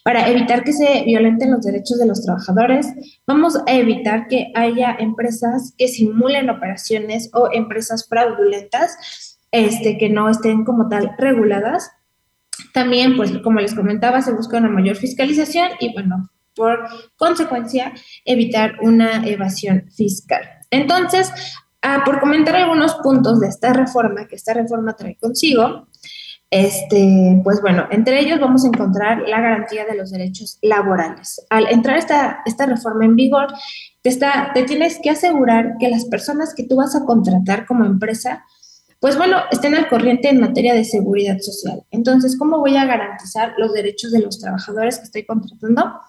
para 0.03 0.27
evitar 0.27 0.63
que 0.63 0.73
se 0.73 1.03
violenten 1.03 1.51
los 1.51 1.63
derechos 1.63 1.99
de 1.99 2.07
los 2.07 2.23
trabajadores, 2.23 2.87
vamos 3.27 3.57
a 3.67 3.73
evitar 3.73 4.27
que 4.27 4.51
haya 4.55 4.95
empresas 4.99 5.73
que 5.77 5.87
simulen 5.87 6.49
operaciones 6.49 7.29
o 7.33 7.49
empresas 7.51 8.07
fraudulentas 8.07 9.31
este, 9.51 9.97
que 9.97 10.09
no 10.09 10.29
estén 10.29 10.63
como 10.63 10.89
tal 10.89 11.11
reguladas. 11.17 11.91
También, 12.73 13.17
pues 13.17 13.37
como 13.39 13.59
les 13.59 13.75
comentaba, 13.75 14.21
se 14.21 14.33
busca 14.33 14.57
una 14.57 14.69
mayor 14.69 14.95
fiscalización 14.95 15.69
y 15.79 15.93
bueno, 15.93 16.29
por 16.55 16.79
consecuencia, 17.15 17.93
evitar 18.25 18.75
una 18.81 19.25
evasión 19.25 19.85
fiscal. 19.95 20.41
Entonces, 20.69 21.31
ah, 21.81 22.03
por 22.05 22.19
comentar 22.19 22.55
algunos 22.55 22.95
puntos 22.95 23.39
de 23.39 23.47
esta 23.47 23.73
reforma 23.73 24.27
que 24.27 24.35
esta 24.35 24.53
reforma 24.53 24.95
trae 24.95 25.17
consigo, 25.17 25.87
este, 26.49 27.39
pues 27.45 27.61
bueno, 27.61 27.87
entre 27.91 28.19
ellos 28.19 28.39
vamos 28.41 28.65
a 28.65 28.67
encontrar 28.67 29.21
la 29.21 29.39
garantía 29.39 29.85
de 29.85 29.95
los 29.95 30.11
derechos 30.11 30.59
laborales. 30.61 31.45
Al 31.49 31.67
entrar 31.67 31.97
esta, 31.97 32.41
esta 32.45 32.65
reforma 32.65 33.05
en 33.05 33.15
vigor, 33.15 33.47
te, 34.01 34.09
está, 34.09 34.51
te 34.53 34.63
tienes 34.63 34.99
que 35.01 35.11
asegurar 35.11 35.75
que 35.79 35.89
las 35.89 36.05
personas 36.05 36.53
que 36.53 36.63
tú 36.67 36.75
vas 36.75 36.93
a 36.93 37.05
contratar 37.05 37.65
como 37.65 37.85
empresa 37.85 38.43
pues 39.01 39.17
bueno, 39.17 39.37
estén 39.49 39.73
al 39.73 39.89
corriente 39.89 40.29
en 40.29 40.39
materia 40.39 40.75
de 40.75 40.85
seguridad 40.85 41.39
social. 41.39 41.81
Entonces, 41.89 42.37
¿cómo 42.37 42.59
voy 42.59 42.77
a 42.77 42.85
garantizar 42.85 43.55
los 43.57 43.73
derechos 43.73 44.11
de 44.11 44.19
los 44.19 44.39
trabajadores 44.39 44.99
que 44.99 45.05
estoy 45.05 45.25
contratando? 45.25 45.99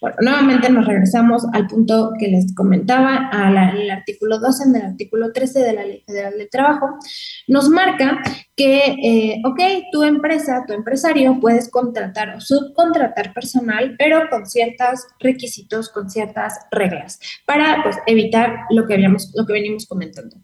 Bueno, 0.00 0.16
nuevamente 0.20 0.68
nos 0.68 0.84
regresamos 0.84 1.44
al 1.52 1.68
punto 1.68 2.10
que 2.18 2.26
les 2.26 2.52
comentaba, 2.52 3.28
al 3.28 3.88
artículo 3.88 4.40
12 4.40 4.70
del 4.70 4.82
artículo 4.82 5.30
13 5.32 5.60
de 5.60 5.72
la 5.74 5.84
Ley 5.84 6.02
Federal 6.04 6.36
del 6.36 6.50
Trabajo. 6.50 6.98
Nos 7.46 7.68
marca 7.68 8.20
que, 8.56 8.96
eh, 9.00 9.42
ok, 9.44 9.60
tu 9.92 10.02
empresa, 10.02 10.64
tu 10.66 10.72
empresario, 10.72 11.38
puedes 11.40 11.70
contratar 11.70 12.30
o 12.30 12.40
subcontratar 12.40 13.32
personal, 13.32 13.94
pero 13.96 14.28
con 14.28 14.44
ciertos 14.46 15.06
requisitos, 15.20 15.88
con 15.88 16.10
ciertas 16.10 16.58
reglas, 16.72 17.20
para 17.46 17.80
pues, 17.84 17.96
evitar 18.06 18.64
lo 18.70 18.88
que, 18.88 18.94
habíamos, 18.94 19.32
lo 19.36 19.46
que 19.46 19.52
venimos 19.52 19.86
comentando. 19.86 20.36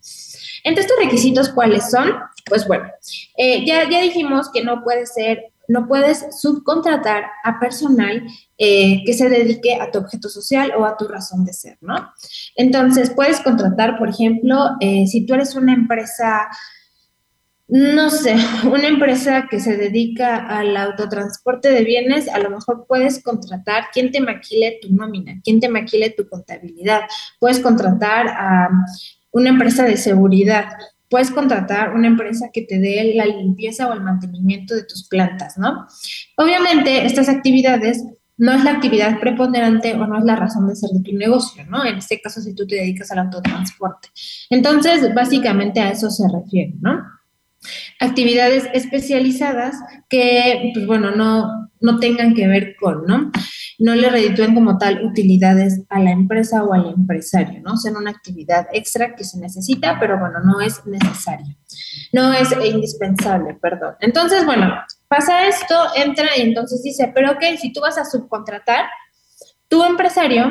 Entre 0.67 0.83
estos 0.83 0.99
requisitos, 0.99 1.51
¿cuáles 1.51 1.93
son? 1.93 2.11
Pues 2.45 2.67
bueno, 2.67 2.87
eh, 3.37 3.65
ya, 3.65 3.89
ya 3.89 4.03
dijimos 4.03 4.51
que 4.53 4.65
no 4.65 4.83
puede 4.83 5.07
ser, 5.07 5.53
no 5.69 5.87
puedes 5.87 6.27
subcontratar 6.41 7.23
a 7.45 7.61
personal 7.61 8.27
eh, 8.59 9.05
que 9.07 9.13
se 9.13 9.29
dedique 9.29 9.77
a 9.77 9.93
tu 9.93 10.01
objeto 10.01 10.29
social 10.29 10.73
o 10.77 10.85
a 10.85 10.97
tu 10.97 11.07
razón 11.07 11.45
de 11.45 11.53
ser, 11.53 11.79
¿no? 11.81 12.11
Entonces, 12.57 13.11
puedes 13.11 13.39
contratar, 13.43 13.97
por 13.97 14.09
ejemplo, 14.09 14.71
eh, 14.81 15.07
si 15.07 15.25
tú 15.25 15.35
eres 15.35 15.55
una 15.55 15.73
empresa 15.73 16.49
no 17.69 18.11
sé, 18.11 18.37
una 18.65 18.89
empresa 18.89 19.47
que 19.51 19.61
se 19.61 19.77
dedica 19.77 20.37
al 20.37 20.77
autotransporte 20.77 21.69
de 21.69 21.85
bienes, 21.85 22.29
a 22.29 22.39
lo 22.39 22.51
mejor 22.51 22.87
puedes 22.89 23.23
contratar 23.23 23.87
quien 23.93 24.11
te 24.11 24.21
maquile 24.21 24.79
tu 24.83 24.93
nómina, 24.93 25.41
quien 25.43 25.61
te 25.61 25.69
maquile 25.69 26.11
tu 26.11 26.29
contabilidad. 26.29 27.03
Puedes 27.39 27.61
contratar 27.61 28.29
a 28.29 28.69
una 29.37 29.51
empresa 29.51 29.85
de 29.85 29.99
seguridad. 29.99 30.65
Puedes 31.11 31.31
contratar 31.31 31.95
una 31.95 32.07
empresa 32.07 32.49
que 32.53 32.63
te 32.63 32.79
dé 32.79 33.13
la 33.15 33.27
limpieza 33.27 33.87
o 33.87 33.93
el 33.93 34.01
mantenimiento 34.01 34.75
de 34.75 34.85
tus 34.85 35.07
plantas, 35.09 35.59
¿no? 35.59 35.87
Obviamente, 36.37 37.05
estas 37.05 37.29
actividades 37.29 38.03
no 38.39 38.53
es 38.53 38.65
la 38.65 38.73
actividad 38.73 39.21
preponderante 39.21 39.93
o 39.95 40.07
no 40.07 40.19
es 40.19 40.25
la 40.25 40.37
razón 40.37 40.67
de 40.67 40.77
ser 40.77 40.91
de 40.91 41.01
tu 41.01 41.17
negocio, 41.17 41.65
¿no? 41.67 41.85
En 41.85 41.99
este 41.99 42.21
caso, 42.21 42.41
si 42.41 42.55
tú 42.55 42.67
te 42.67 42.77
dedicas 42.77 43.11
al 43.13 43.19
autotransporte. 43.19 44.09
Entonces, 44.49 45.15
básicamente 45.15 45.81
a 45.81 45.91
eso 45.91 46.11
se 46.11 46.25
refiere, 46.29 46.75
¿no? 46.81 47.03
Actividades 48.01 48.69
especializadas 48.73 49.77
que, 50.09 50.71
pues 50.73 50.87
bueno, 50.87 51.11
no, 51.11 51.66
no 51.81 51.99
tengan 51.99 52.35
que 52.35 52.47
ver 52.47 52.77
con, 52.77 53.05
¿no? 53.07 53.31
no 53.79 53.95
le 53.95 54.09
reditúen 54.09 54.55
como 54.55 54.79
tal 54.79 55.05
utilidades 55.05 55.83
a 55.89 56.01
la 56.01 56.11
empresa 56.11 56.65
o 56.65 56.73
al 56.73 56.87
empresario, 56.87 57.61
¿no? 57.63 57.77
Son 57.77 57.97
una 57.97 58.11
actividad 58.11 58.67
extra 58.73 59.15
que 59.15 59.25
se 59.25 59.39
necesita, 59.39 59.99
pero 60.01 60.19
bueno, 60.19 60.41
no 60.41 60.61
es 60.61 60.85
necesario, 60.87 61.55
no 62.13 62.33
es 62.33 62.49
indispensable, 62.65 63.55
perdón. 63.61 63.95
Entonces, 64.01 64.45
bueno, 64.45 64.73
pasa 65.09 65.47
esto, 65.47 65.75
entra 65.95 66.29
y 66.37 66.43
entonces 66.43 66.83
dice, 66.83 67.13
pero 67.15 67.33
ok, 67.33 67.43
si 67.59 67.73
tú 67.73 67.81
vas 67.81 67.99
a 67.99 68.05
subcontratar, 68.05 68.87
tu 69.69 69.85
empresario 69.85 70.47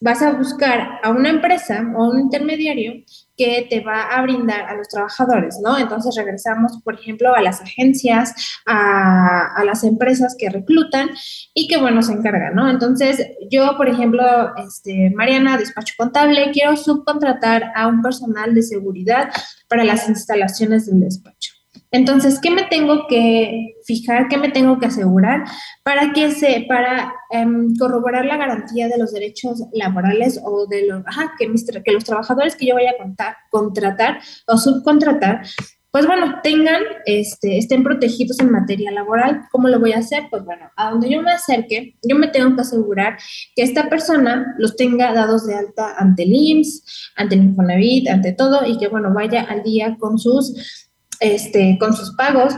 vas 0.00 0.22
a 0.22 0.32
buscar 0.32 1.00
a 1.02 1.10
una 1.10 1.30
empresa 1.30 1.84
o 1.96 2.04
a 2.04 2.10
un 2.10 2.20
intermediario 2.20 3.04
que 3.38 3.66
te 3.70 3.80
va 3.80 4.02
a 4.08 4.20
brindar 4.22 4.62
a 4.68 4.74
los 4.74 4.88
trabajadores, 4.88 5.60
¿no? 5.62 5.78
Entonces 5.78 6.14
regresamos, 6.16 6.82
por 6.82 6.96
ejemplo, 6.96 7.34
a 7.34 7.40
las 7.40 7.62
agencias, 7.62 8.34
a, 8.66 9.62
las 9.64 9.84
empresas 9.84 10.34
que 10.36 10.50
reclutan 10.50 11.10
y 11.54 11.68
que, 11.68 11.76
bueno, 11.76 12.02
se 12.02 12.12
encargan, 12.12 12.54
¿no? 12.54 12.68
Entonces, 12.68 13.24
yo, 13.50 13.76
por 13.76 13.88
ejemplo, 13.88 14.22
este, 14.56 15.10
Mariana, 15.14 15.56
despacho 15.56 15.94
contable, 15.96 16.50
quiero 16.52 16.76
subcontratar 16.76 17.72
a 17.76 17.86
un 17.86 18.02
personal 18.02 18.54
de 18.54 18.62
seguridad 18.62 19.30
para 19.68 19.84
las 19.84 20.08
instalaciones 20.08 20.86
del 20.86 21.00
despacho. 21.00 21.57
Entonces, 21.90 22.38
¿qué 22.40 22.50
me 22.50 22.64
tengo 22.64 23.06
que 23.08 23.76
fijar, 23.84 24.28
qué 24.28 24.36
me 24.36 24.50
tengo 24.50 24.78
que 24.78 24.86
asegurar 24.86 25.44
para 25.82 26.12
que 26.12 26.32
se, 26.32 26.66
para 26.68 27.14
em, 27.30 27.74
corroborar 27.76 28.26
la 28.26 28.36
garantía 28.36 28.88
de 28.88 28.98
los 28.98 29.12
derechos 29.12 29.64
laborales 29.72 30.40
o 30.44 30.66
de 30.66 30.86
los, 30.86 31.02
que, 31.38 31.92
los 31.92 32.04
trabajadores 32.04 32.56
que 32.56 32.66
yo 32.66 32.74
vaya 32.74 32.90
a 32.90 33.36
contratar 33.50 34.20
o 34.46 34.58
subcontratar, 34.58 35.42
pues 35.90 36.06
bueno, 36.06 36.40
tengan, 36.42 36.82
este, 37.06 37.56
estén 37.56 37.82
protegidos 37.82 38.38
en 38.40 38.52
materia 38.52 38.90
laboral. 38.90 39.46
¿Cómo 39.50 39.68
lo 39.68 39.80
voy 39.80 39.92
a 39.92 39.98
hacer? 39.98 40.24
Pues 40.30 40.44
bueno, 40.44 40.70
a 40.76 40.90
donde 40.90 41.08
yo 41.08 41.22
me 41.22 41.32
acerque, 41.32 41.96
yo 42.02 42.14
me 42.14 42.28
tengo 42.28 42.54
que 42.54 42.60
asegurar 42.60 43.16
que 43.56 43.62
esta 43.62 43.88
persona 43.88 44.54
los 44.58 44.76
tenga 44.76 45.14
dados 45.14 45.46
de 45.46 45.54
alta 45.54 45.94
ante 45.96 46.24
el 46.24 46.34
IMSS, 46.34 47.12
ante 47.16 47.36
el 47.36 47.44
Infonavit, 47.44 48.08
ante 48.08 48.32
todo, 48.34 48.66
y 48.66 48.76
que 48.76 48.88
bueno, 48.88 49.14
vaya 49.14 49.42
al 49.44 49.62
día 49.62 49.96
con 49.98 50.18
sus 50.18 50.87
este, 51.20 51.76
con 51.78 51.94
sus 51.94 52.14
pagos, 52.16 52.54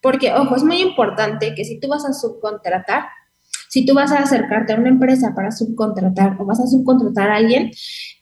porque, 0.00 0.32
ojo, 0.34 0.56
es 0.56 0.64
muy 0.64 0.82
importante 0.82 1.54
que 1.54 1.64
si 1.64 1.80
tú 1.80 1.88
vas 1.88 2.04
a 2.04 2.12
subcontratar, 2.12 3.04
si 3.68 3.84
tú 3.84 3.94
vas 3.94 4.12
a 4.12 4.18
acercarte 4.18 4.72
a 4.72 4.76
una 4.76 4.88
empresa 4.88 5.32
para 5.34 5.50
subcontratar 5.50 6.36
o 6.38 6.44
vas 6.44 6.60
a 6.60 6.66
subcontratar 6.66 7.30
a 7.30 7.36
alguien, 7.36 7.72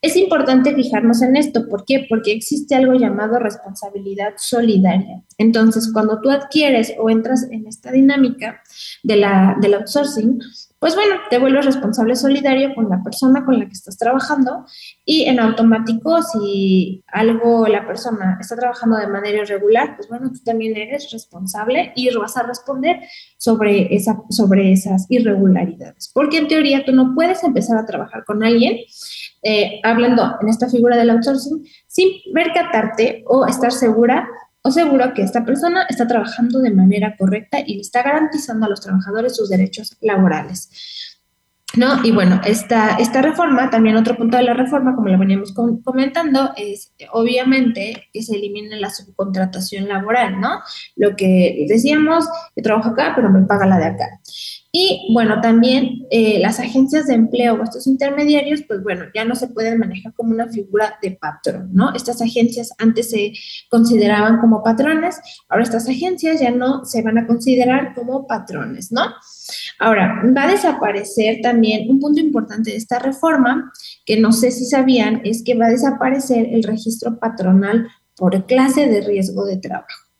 es 0.01 0.17
importante 0.17 0.75
fijarnos 0.75 1.21
en 1.21 1.37
esto. 1.37 1.69
¿Por 1.69 1.85
qué? 1.85 2.07
Porque 2.09 2.33
existe 2.33 2.75
algo 2.75 2.95
llamado 2.95 3.39
responsabilidad 3.39 4.33
solidaria. 4.39 5.23
Entonces, 5.37 5.91
cuando 5.93 6.21
tú 6.23 6.31
adquieres 6.31 6.95
o 6.99 7.11
entras 7.11 7.47
en 7.51 7.67
esta 7.67 7.93
dinámica 7.93 8.63
de 9.03 9.17
la, 9.17 9.57
del 9.61 9.75
outsourcing, 9.75 10.41
pues 10.83 10.97
bueno, 10.97 11.15
te 11.31 11.39
vuelves 11.39 11.65
responsable 11.65 12.17
solidario 12.17 12.75
con 12.75 12.89
la 12.89 13.05
persona 13.05 13.45
con 13.45 13.57
la 13.57 13.67
que 13.67 13.73
estás 13.73 13.97
trabajando 13.97 14.67
y 15.05 15.27
en 15.27 15.39
automático, 15.39 16.21
si 16.25 17.05
algo 17.07 17.69
la 17.69 17.87
persona 17.87 18.37
está 18.41 18.57
trabajando 18.57 18.97
de 18.97 19.07
manera 19.07 19.43
irregular, 19.43 19.95
pues 19.95 20.09
bueno, 20.09 20.33
tú 20.33 20.41
también 20.45 20.77
eres 20.77 21.09
responsable 21.13 21.93
y 21.95 22.13
vas 22.17 22.37
a 22.37 22.43
responder 22.43 22.99
sobre, 23.39 23.95
esa, 23.95 24.25
sobre 24.29 24.73
esas 24.73 25.07
irregularidades. 25.09 26.11
Porque 26.13 26.39
en 26.39 26.49
teoría 26.49 26.85
tú 26.85 26.91
no 26.91 27.15
puedes 27.15 27.45
empezar 27.45 27.79
a 27.79 27.87
trabajar 27.87 28.25
con 28.25 28.43
alguien 28.43 28.79
eh, 29.45 29.79
hablando 29.85 30.35
en 30.41 30.49
esta 30.49 30.69
figura 30.69 30.97
del 30.97 31.11
outsourcing, 31.11 31.65
sin 31.87 32.09
percatarte 32.35 33.23
o 33.29 33.47
estar 33.47 33.71
segura 33.71 34.29
o 34.63 34.71
seguro 34.71 35.13
que 35.15 35.23
esta 35.23 35.45
persona 35.45 35.87
está 35.89 36.07
trabajando 36.07 36.61
de 36.61 36.71
manera 36.71 37.17
correcta 37.17 37.59
y 37.65 37.75
le 37.75 37.81
está 37.81 38.03
garantizando 38.03 38.67
a 38.67 38.69
los 38.69 38.81
trabajadores 38.81 39.37
sus 39.37 39.49
derechos 39.49 39.97
laborales. 40.01 40.71
¿No? 41.75 42.05
Y 42.05 42.11
bueno, 42.11 42.39
esta, 42.45 42.97
esta 42.97 43.23
reforma, 43.23 43.71
también 43.71 43.97
otro 43.97 44.15
punto 44.15 44.37
de 44.37 44.43
la 44.43 44.53
reforma, 44.53 44.95
como 44.95 45.09
lo 45.09 45.19
veníamos 45.19 45.55
comentando, 45.55 46.53
es 46.55 46.93
obviamente 47.13 48.09
que 48.13 48.23
se 48.23 48.37
elimine 48.37 48.79
la 48.79 48.91
subcontratación 48.91 49.89
laboral, 49.89 50.39
¿no? 50.39 50.61
Lo 50.97 51.17
que 51.17 51.65
decíamos, 51.67 52.29
yo 52.55 52.63
trabajo 52.63 52.91
acá, 52.91 53.15
pero 53.17 53.31
me 53.31 53.47
paga 53.47 53.65
la 53.65 53.79
de 53.79 53.87
acá. 53.87 54.21
Y 54.75 55.13
bueno, 55.13 55.39
también 55.43 56.07
eh, 56.11 56.39
las 56.41 56.59
agencias 56.59 57.07
de 57.07 57.13
empleo 57.13 57.57
o 57.57 57.63
estos 57.63 57.87
intermediarios, 57.87 58.63
pues 58.67 58.83
bueno, 58.83 59.05
ya 59.15 59.23
no 59.23 59.35
se 59.35 59.49
pueden 59.49 59.79
manejar 59.79 60.15
como 60.15 60.31
una 60.31 60.49
figura 60.49 60.99
de 61.03 61.11
patrón, 61.11 61.69
¿no? 61.75 61.93
Estas 61.95 62.23
agencias 62.23 62.73
antes 62.79 63.11
se 63.11 63.35
consideraban 63.69 64.41
como 64.41 64.63
patrones, 64.63 65.21
ahora 65.51 65.65
estas 65.65 65.87
agencias 65.91 66.41
ya 66.41 66.51
no 66.51 66.87
se 66.87 67.03
van 67.03 67.19
a 67.19 67.27
considerar 67.27 67.95
como 67.95 68.27
patrones, 68.27 68.91
¿no? 68.91 69.03
Ahora, 69.79 70.23
va 70.35 70.45
a 70.45 70.53
desaparecer 70.53 71.41
también 71.43 71.91
un 71.91 72.01
punto 72.01 72.21
importante 72.21 72.71
de 72.71 72.79
esta 72.79 72.99
reforma, 72.99 73.71
que 74.07 74.19
no 74.19 74.33
sé 74.33 74.51
si 74.53 74.65
sabían, 74.65 75.21
es 75.25 75.43
que 75.45 75.55
va 75.55 75.67
a 75.67 75.71
desaparecer 75.71 76.47
el 76.51 76.63
registro 76.63 77.19
patronal 77.19 77.89
por 78.17 78.47
clase 78.47 78.87
de 78.87 79.03
riesgo 79.03 79.45
de 79.45 79.59
trabajo. 79.59 80.12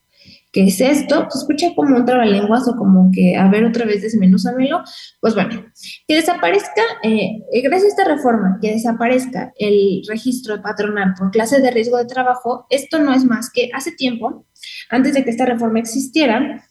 ¿Qué 0.53 0.65
es 0.65 0.83
esto? 0.83 1.27
Se 1.31 1.39
escucha 1.39 1.75
como 1.75 1.97
un 1.97 2.05
trabalenguas 2.05 2.69
o 2.69 2.77
como 2.77 3.11
que, 3.11 3.37
a 3.37 3.49
ver, 3.49 3.65
otra 3.65 3.87
vez 3.87 4.03
desmenúzamelo. 4.03 4.83
Pues 5.19 5.35
bueno, 5.35 5.65
que 6.07 6.15
desaparezca, 6.15 6.83
eh, 7.03 7.43
gracias 7.63 7.85
a 7.85 7.89
esta 7.89 8.05
reforma, 8.05 8.59
que 8.61 8.73
desaparezca 8.73 9.53
el 9.57 10.03
registro 10.07 10.61
patronal 10.61 11.15
por 11.19 11.31
clase 11.31 11.63
de 11.63 11.71
riesgo 11.71 11.97
de 11.97 12.05
trabajo, 12.05 12.67
esto 12.69 12.99
no 12.99 13.15
es 13.15 13.25
más 13.25 13.51
que 13.51 13.71
hace 13.73 13.93
tiempo, 13.93 14.47
antes 14.91 15.15
de 15.15 15.25
que 15.25 15.31
esta 15.31 15.47
reforma 15.47 15.79
existiera, 15.79 16.63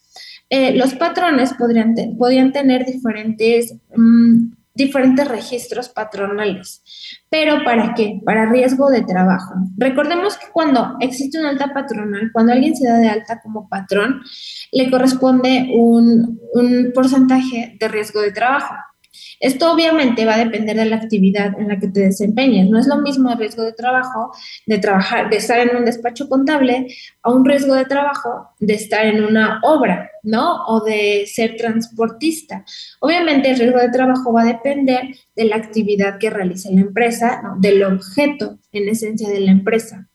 eh, 0.50 0.76
los 0.76 0.94
patrones 0.96 1.54
podrían 1.54 1.96
podían 2.20 2.52
tener 2.52 2.86
diferentes 2.86 3.74
mm, 3.96 4.52
diferentes 4.74 5.28
registros 5.28 5.90
patronales. 5.90 6.84
¿Pero 7.30 7.63
para 7.63 7.94
qué? 7.94 8.20
Para 8.25 8.50
riesgo 8.50 8.90
de 8.90 9.04
trabajo. 9.04 9.54
Recordemos 9.78 10.38
que 10.38 10.48
cuando 10.51 10.96
existe 11.00 11.40
una 11.40 11.50
alta 11.50 11.74
patronal, 11.74 12.30
cuando 12.32 12.54
alguien 12.54 12.75
se 12.75 12.88
da 12.88 12.98
de 12.98 13.10
alta 13.10 13.40
como 13.42 13.68
patrón, 13.68 14.22
le 14.72 14.90
corresponde 14.90 15.70
un, 15.74 16.40
un 16.54 16.92
porcentaje 16.94 17.78
de 17.80 17.88
riesgo 17.88 18.22
de 18.22 18.32
trabajo. 18.32 18.75
Esto 19.39 19.72
obviamente 19.72 20.25
va 20.25 20.36
a 20.36 20.46
depender 20.46 20.75
de 20.75 20.86
la 20.86 20.98
actividad 20.98 21.60
en 21.60 21.68
la 21.68 21.80
que 21.80 21.88
te 21.88 22.01
desempeñes. 22.01 22.70
No 22.70 22.80
es 22.80 22.88
lo 22.88 22.98
mismo 22.98 23.32
el 23.32 23.38
riesgo 23.38 23.63
de 23.63 23.74
trabajo 23.74 24.32
de 24.65 24.77
trabajar, 24.77 25.30
de 25.30 25.38
estar 25.38 25.60
en 25.60 25.75
un 25.75 25.86
despacho 25.86 26.30
contable 26.30 26.88
a 27.24 27.32
un 27.32 27.46
riesgo 27.46 27.75
de 27.75 27.86
trabajo 27.86 28.50
de 28.60 28.74
estar 28.74 29.06
en 29.06 29.24
una 29.24 29.60
obra, 29.63 30.12
¿no? 30.24 30.66
O 30.68 30.83
de 30.83 31.25
ser 31.27 31.55
transportista. 31.57 32.64
Obviamente 33.00 33.50
el 33.50 33.59
riesgo 33.59 33.79
de 33.79 33.90
trabajo 33.90 34.31
va 34.33 34.44
a 34.44 34.46
depender 34.46 35.16
de 35.36 35.46
la 35.46 35.57
actividad 35.57 36.18
que 36.20 36.29
realice 36.29 36.72
la 36.72 36.81
empresa, 36.81 37.42
del 37.59 37.83
objeto 37.83 38.59
en 38.72 38.90
esencia 38.90 39.29
de 39.29 39.40
la 39.42 39.51
empresa. 39.51 40.07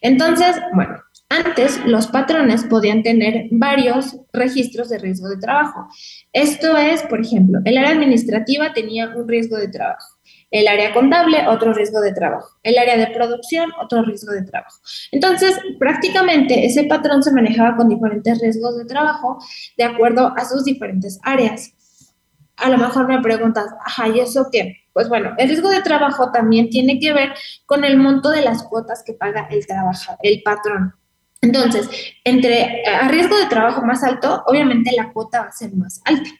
Entonces, 0.00 0.56
bueno, 0.74 0.98
antes, 1.34 1.80
los 1.84 2.06
patrones 2.06 2.64
podían 2.64 3.02
tener 3.02 3.46
varios 3.50 4.16
registros 4.32 4.88
de 4.88 4.98
riesgo 4.98 5.28
de 5.28 5.38
trabajo. 5.38 5.88
Esto 6.32 6.76
es, 6.76 7.02
por 7.02 7.20
ejemplo, 7.20 7.60
el 7.64 7.76
área 7.76 7.90
administrativa 7.90 8.72
tenía 8.72 9.08
un 9.08 9.26
riesgo 9.26 9.56
de 9.56 9.68
trabajo, 9.68 10.06
el 10.50 10.68
área 10.68 10.94
contable 10.94 11.46
otro 11.48 11.72
riesgo 11.72 12.00
de 12.00 12.12
trabajo, 12.12 12.48
el 12.62 12.78
área 12.78 12.96
de 12.96 13.08
producción 13.08 13.70
otro 13.82 14.02
riesgo 14.02 14.32
de 14.32 14.42
trabajo. 14.42 14.78
Entonces, 15.10 15.58
prácticamente 15.78 16.66
ese 16.66 16.84
patrón 16.84 17.22
se 17.22 17.32
manejaba 17.32 17.76
con 17.76 17.88
diferentes 17.88 18.40
riesgos 18.40 18.78
de 18.78 18.84
trabajo 18.84 19.38
de 19.76 19.84
acuerdo 19.84 20.32
a 20.36 20.44
sus 20.44 20.64
diferentes 20.64 21.18
áreas. 21.22 21.72
A 22.56 22.70
lo 22.70 22.78
mejor 22.78 23.08
me 23.08 23.20
preguntas, 23.20 23.66
ajá, 23.84 24.08
¿y 24.08 24.20
eso 24.20 24.48
qué? 24.52 24.76
Pues 24.92 25.08
bueno, 25.08 25.34
el 25.38 25.48
riesgo 25.48 25.70
de 25.70 25.82
trabajo 25.82 26.30
también 26.30 26.70
tiene 26.70 27.00
que 27.00 27.12
ver 27.12 27.34
con 27.66 27.84
el 27.84 27.96
monto 27.96 28.30
de 28.30 28.42
las 28.42 28.62
cuotas 28.62 29.02
que 29.04 29.12
paga 29.12 29.48
el, 29.50 29.66
trabajador, 29.66 30.20
el 30.22 30.40
patrón. 30.44 30.94
Entonces, 31.44 31.88
entre 32.24 32.82
a 32.86 33.08
riesgo 33.08 33.36
de 33.36 33.46
trabajo 33.46 33.84
más 33.84 34.02
alto, 34.02 34.42
obviamente 34.46 34.92
la 34.96 35.12
cuota 35.12 35.42
va 35.42 35.48
a 35.48 35.52
ser 35.52 35.74
más 35.74 36.00
alta, 36.04 36.30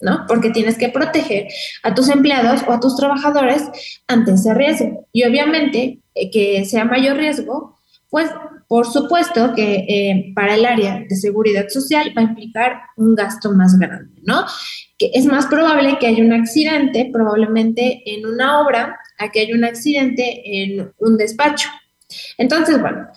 ¿no? 0.00 0.24
Porque 0.28 0.50
tienes 0.50 0.76
que 0.76 0.90
proteger 0.90 1.48
a 1.82 1.94
tus 1.94 2.08
empleados 2.10 2.62
o 2.66 2.72
a 2.72 2.80
tus 2.80 2.96
trabajadores 2.96 3.62
ante 4.06 4.32
ese 4.32 4.52
riesgo. 4.54 5.08
Y 5.12 5.24
obviamente 5.24 6.00
eh, 6.14 6.30
que 6.30 6.64
sea 6.66 6.84
mayor 6.84 7.16
riesgo, 7.16 7.78
pues 8.10 8.30
por 8.68 8.86
supuesto 8.86 9.54
que 9.54 9.74
eh, 9.88 10.32
para 10.34 10.54
el 10.54 10.64
área 10.64 11.00
de 11.08 11.16
seguridad 11.16 11.68
social 11.68 12.12
va 12.16 12.20
a 12.20 12.26
implicar 12.26 12.82
un 12.96 13.14
gasto 13.14 13.50
más 13.52 13.78
grande, 13.78 14.20
¿no? 14.22 14.44
Que 14.98 15.10
es 15.14 15.24
más 15.24 15.46
probable 15.46 15.98
que 15.98 16.06
haya 16.06 16.22
un 16.22 16.32
accidente 16.32 17.08
probablemente 17.12 18.02
en 18.04 18.26
una 18.26 18.60
obra 18.60 18.96
a 19.18 19.30
que 19.30 19.40
haya 19.40 19.54
un 19.54 19.64
accidente 19.64 20.42
en 20.44 20.92
un 20.98 21.16
despacho. 21.16 21.68
Entonces, 22.38 22.80
bueno, 22.80 23.08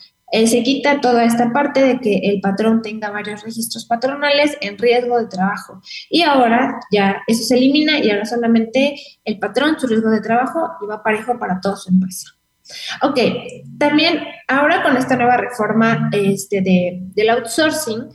se 0.47 0.63
quita 0.63 0.99
toda 0.99 1.23
esta 1.23 1.51
parte 1.53 1.81
de 1.81 1.99
que 1.99 2.17
el 2.23 2.41
patrón 2.41 2.81
tenga 2.81 3.11
varios 3.11 3.43
registros 3.43 3.85
patronales 3.85 4.57
en 4.61 4.77
riesgo 4.77 5.19
de 5.19 5.27
trabajo. 5.27 5.79
Y 6.09 6.23
ahora 6.23 6.79
ya 6.91 7.21
eso 7.27 7.43
se 7.43 7.55
elimina 7.55 7.99
y 7.99 8.09
ahora 8.09 8.25
solamente 8.25 8.95
el 9.23 9.37
patrón, 9.37 9.79
su 9.79 9.87
riesgo 9.87 10.09
de 10.09 10.21
trabajo, 10.21 10.71
y 10.81 10.87
va 10.87 11.03
parejo 11.03 11.37
para 11.37 11.61
toda 11.61 11.75
su 11.75 11.89
empresa. 11.89 12.31
Ok, 13.01 13.19
también 13.77 14.23
ahora 14.47 14.81
con 14.81 14.97
esta 14.97 15.15
nueva 15.15 15.37
reforma 15.37 16.09
este, 16.11 16.61
de, 16.61 16.99
del 17.13 17.29
outsourcing, 17.29 18.09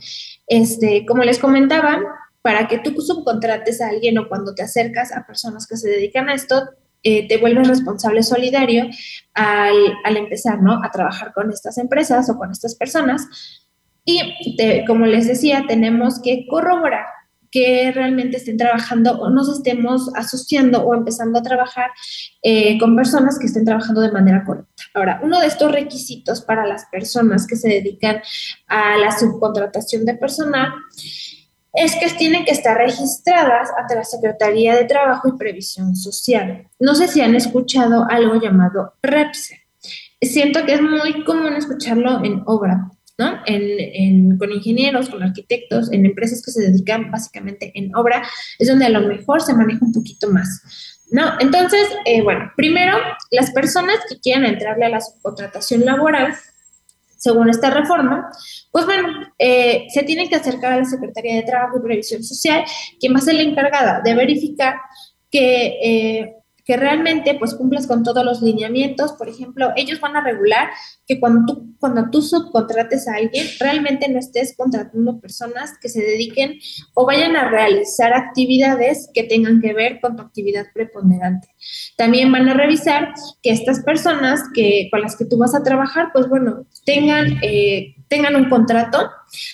este, 0.47 1.05
como 1.05 1.23
les 1.23 1.39
comentaba, 1.39 1.99
para 2.41 2.67
que 2.67 2.79
tú 2.79 2.99
subcontrates 2.99 3.81
a 3.81 3.89
alguien 3.89 4.17
o 4.17 4.27
cuando 4.27 4.53
te 4.55 4.63
acercas 4.63 5.11
a 5.15 5.25
personas 5.25 5.67
que 5.67 5.77
se 5.77 5.89
dedican 5.89 6.29
a 6.29 6.33
esto, 6.33 6.69
eh, 7.03 7.27
te 7.27 7.37
vuelves 7.37 7.67
responsable 7.67 8.23
solidario 8.23 8.87
al, 9.33 10.17
empezar, 10.17 10.61
¿no? 10.61 10.83
A 10.83 10.91
trabajar 10.91 11.33
con 11.33 11.51
estas 11.51 11.77
empresas 11.77 12.29
o 12.29 12.37
con 12.37 12.51
estas 12.51 12.75
personas. 12.75 13.27
Y 14.05 14.55
como 14.87 15.05
les 15.05 15.27
decía, 15.27 15.65
tenemos 15.67 16.19
que 16.21 16.47
corroborar 16.47 17.05
que 17.51 17.91
realmente 17.93 18.37
estén 18.37 18.57
trabajando 18.57 19.19
o 19.19 19.29
nos 19.29 19.49
estemos 19.49 20.11
asociando 20.15 20.83
o 20.83 20.93
empezando 20.93 21.39
a 21.39 21.43
trabajar 21.43 21.89
eh, 22.43 22.77
con 22.79 22.95
personas 22.95 23.39
que 23.39 23.47
estén 23.47 23.65
trabajando 23.65 24.01
de 24.01 24.11
manera 24.11 24.43
correcta. 24.45 24.83
Ahora, 24.93 25.19
uno 25.23 25.39
de 25.39 25.47
estos 25.47 25.71
requisitos 25.71 26.41
para 26.41 26.65
las 26.67 26.85
personas 26.85 27.47
que 27.47 27.55
se 27.55 27.69
dedican 27.69 28.21
a 28.67 28.97
la 28.97 29.11
subcontratación 29.17 30.05
de 30.05 30.15
personal 30.15 30.71
es 31.73 31.95
que 31.95 32.09
tienen 32.17 32.45
que 32.45 32.51
estar 32.51 32.77
registradas 32.77 33.69
ante 33.77 33.95
la 33.95 34.03
Secretaría 34.03 34.75
de 34.75 34.85
Trabajo 34.85 35.29
y 35.29 35.37
Previsión 35.37 35.95
Social. 35.95 36.67
No 36.79 36.95
sé 36.95 37.07
si 37.07 37.21
han 37.21 37.35
escuchado 37.35 38.05
algo 38.09 38.41
llamado 38.41 38.93
REPSE. 39.03 39.61
Siento 40.21 40.65
que 40.65 40.73
es 40.73 40.81
muy 40.81 41.23
común 41.23 41.53
escucharlo 41.53 42.23
en 42.23 42.43
obra, 42.45 42.89
¿no? 43.17 43.39
En, 43.45 44.37
con 44.37 44.51
ingenieros, 44.51 45.09
con 45.09 45.23
arquitectos, 45.23 45.91
en 45.91 46.05
empresas 46.05 46.41
que 46.43 46.51
se 46.51 46.63
dedican 46.63 47.11
básicamente 47.11 47.71
en 47.75 47.95
obra, 47.95 48.27
es 48.57 48.67
donde 48.67 48.85
a 48.85 48.89
lo 48.89 49.01
mejor 49.07 49.41
se 49.41 49.53
maneja 49.53 49.85
un 49.85 49.93
poquito 49.93 50.29
más. 50.29 50.61
¿No? 51.11 51.23
Entonces, 51.39 51.87
eh, 52.05 52.21
bueno, 52.21 52.51
primero, 52.55 52.95
las 53.31 53.49
personas 53.49 53.95
que 54.07 54.19
quieran 54.19 54.45
entrarle 54.45 54.85
a 54.85 54.89
la 54.89 55.01
subcontratación 55.01 55.83
laboral, 55.83 56.35
según 57.19 57.49
esta 57.49 57.69
reforma, 57.69 58.31
pues 58.71 58.85
bueno, 58.85 59.09
eh, 59.37 59.85
se 59.93 60.03
tienen 60.03 60.29
que 60.29 60.37
acercar 60.37 60.73
a 60.73 60.77
la 60.77 60.85
Secretaría 60.85 61.35
de 61.35 61.43
Trabajo 61.43 61.77
y 61.77 61.83
Previsión 61.83 62.23
Social, 62.23 62.63
quien 62.99 63.13
va 63.13 63.17
a 63.17 63.21
ser 63.21 63.35
la 63.35 63.43
encargada 63.43 64.01
de 64.01 64.15
verificar 64.15 64.75
que, 65.29 65.77
eh, 65.83 66.35
que 66.69 66.77
realmente 66.77 67.33
pues 67.33 67.55
cumplas 67.55 67.87
con 67.87 68.03
todos 68.03 68.23
los 68.23 68.43
lineamientos. 68.43 69.13
Por 69.13 69.27
ejemplo, 69.27 69.71
ellos 69.75 69.99
van 69.99 70.15
a 70.15 70.23
regular 70.23 70.69
que 71.07 71.19
cuando 71.19 71.51
tú, 71.51 71.75
cuando 71.79 72.11
tú 72.11 72.21
subcontrates 72.21 73.07
a 73.07 73.15
alguien, 73.15 73.47
realmente 73.59 74.07
no 74.07 74.19
estés 74.19 74.53
contratando 74.55 75.19
personas 75.19 75.73
que 75.81 75.89
se 75.89 75.99
dediquen 75.99 76.59
o 76.93 77.07
vayan 77.07 77.35
a 77.35 77.49
realizar 77.49 78.13
actividades 78.13 79.09
que 79.15 79.23
tengan 79.23 79.61
que 79.61 79.73
ver 79.73 79.99
con 79.99 80.15
tu 80.15 80.21
actividad 80.21 80.67
preponderante. 80.71 81.47
También 81.97 82.31
van 82.31 82.47
a 82.47 82.53
revisar 82.53 83.13
que 83.41 83.49
estas 83.49 83.83
personas 83.83 84.43
que, 84.53 84.89
con 84.91 85.01
las 85.01 85.15
que 85.15 85.25
tú 85.25 85.39
vas 85.39 85.55
a 85.55 85.63
trabajar, 85.63 86.09
pues 86.13 86.29
bueno, 86.29 86.67
tengan, 86.85 87.39
eh, 87.41 87.95
tengan 88.09 88.35
un 88.35 88.47
contrato. 88.47 89.09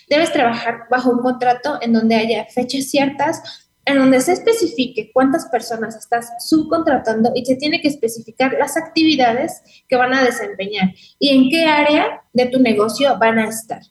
Debes 0.09 0.33
trabajar 0.33 0.79
bajo 0.91 1.11
un 1.11 1.19
contrato 1.19 1.79
en 1.81 1.93
donde 1.93 2.15
haya 2.15 2.45
fechas 2.53 2.89
ciertas 2.89 3.64
en 3.85 3.99
donde 3.99 4.19
se 4.19 4.33
especifique 4.33 5.11
cuántas 5.13 5.45
personas 5.47 5.95
estás 5.95 6.29
subcontratando 6.39 7.31
y 7.35 7.45
se 7.45 7.55
tiene 7.55 7.81
que 7.81 7.87
especificar 7.87 8.53
las 8.59 8.77
actividades 8.77 9.61
que 9.87 9.95
van 9.95 10.13
a 10.13 10.23
desempeñar 10.23 10.93
y 11.19 11.29
en 11.29 11.49
qué 11.49 11.65
área 11.65 12.23
de 12.33 12.47
tu 12.47 12.59
negocio 12.59 13.17
van 13.19 13.39
a 13.39 13.47
estar, 13.47 13.81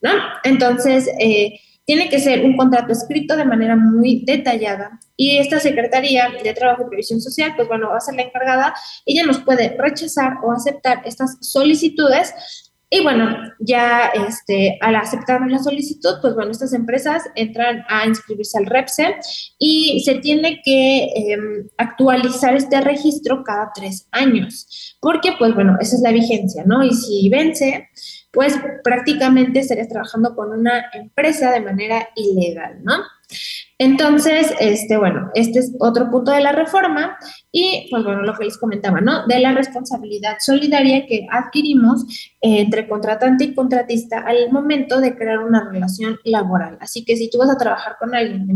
¿no? 0.00 0.10
Entonces, 0.42 1.08
eh, 1.20 1.60
tiene 1.84 2.08
que 2.08 2.18
ser 2.18 2.44
un 2.44 2.56
contrato 2.56 2.92
escrito 2.92 3.36
de 3.36 3.44
manera 3.44 3.76
muy 3.76 4.24
detallada 4.24 4.98
y 5.16 5.36
esta 5.36 5.60
Secretaría 5.60 6.28
de 6.42 6.54
Trabajo 6.54 6.82
y 6.82 6.88
Previsión 6.88 7.20
Social, 7.20 7.52
pues 7.56 7.68
bueno, 7.68 7.90
va 7.90 7.98
a 7.98 8.00
ser 8.00 8.14
la 8.14 8.22
encargada, 8.22 8.74
ella 9.04 9.24
nos 9.24 9.40
puede 9.40 9.76
rechazar 9.78 10.38
o 10.42 10.52
aceptar 10.52 11.02
estas 11.04 11.36
solicitudes 11.40 12.63
y 12.96 13.02
bueno, 13.02 13.36
ya 13.58 14.12
este, 14.28 14.78
al 14.80 14.94
aceptar 14.94 15.40
la 15.48 15.58
solicitud, 15.58 16.14
pues 16.22 16.36
bueno, 16.36 16.52
estas 16.52 16.72
empresas 16.72 17.24
entran 17.34 17.84
a 17.88 18.06
inscribirse 18.06 18.56
al 18.56 18.66
REPSE 18.66 19.16
y 19.58 20.00
se 20.04 20.20
tiene 20.20 20.62
que 20.64 21.08
em, 21.16 21.66
actualizar 21.76 22.54
este 22.54 22.80
registro 22.82 23.42
cada 23.42 23.72
tres 23.74 24.06
años, 24.12 24.96
porque 25.00 25.32
pues 25.36 25.56
bueno, 25.56 25.76
esa 25.80 25.96
es 25.96 26.02
la 26.02 26.12
vigencia, 26.12 26.62
¿no? 26.64 26.84
Y 26.84 26.94
si 26.94 27.28
vence, 27.30 27.88
pues 28.32 28.54
prácticamente 28.84 29.58
estarías 29.58 29.88
trabajando 29.88 30.36
con 30.36 30.56
una 30.56 30.84
empresa 30.92 31.50
de 31.50 31.62
manera 31.62 32.08
ilegal, 32.14 32.78
¿no? 32.84 32.94
Entonces, 33.78 34.54
este, 34.60 34.96
bueno, 34.96 35.30
este 35.34 35.58
es 35.58 35.74
otro 35.80 36.08
punto 36.08 36.30
de 36.30 36.40
la 36.40 36.52
reforma 36.52 37.16
y, 37.50 37.88
pues 37.90 38.04
bueno, 38.04 38.22
lo 38.22 38.34
que 38.34 38.44
les 38.44 38.56
comentaba, 38.56 39.00
¿no? 39.00 39.26
De 39.26 39.40
la 39.40 39.52
responsabilidad 39.52 40.36
solidaria 40.38 41.06
que 41.06 41.26
adquirimos 41.28 42.04
entre 42.40 42.88
contratante 42.88 43.44
y 43.44 43.54
contratista 43.54 44.20
al 44.20 44.52
momento 44.52 45.00
de 45.00 45.16
crear 45.16 45.40
una 45.40 45.68
relación 45.68 46.18
laboral. 46.22 46.78
Así 46.80 47.04
que 47.04 47.16
si 47.16 47.28
tú 47.28 47.38
vas 47.38 47.50
a 47.50 47.56
trabajar 47.56 47.96
con 47.98 48.14
alguien 48.14 48.46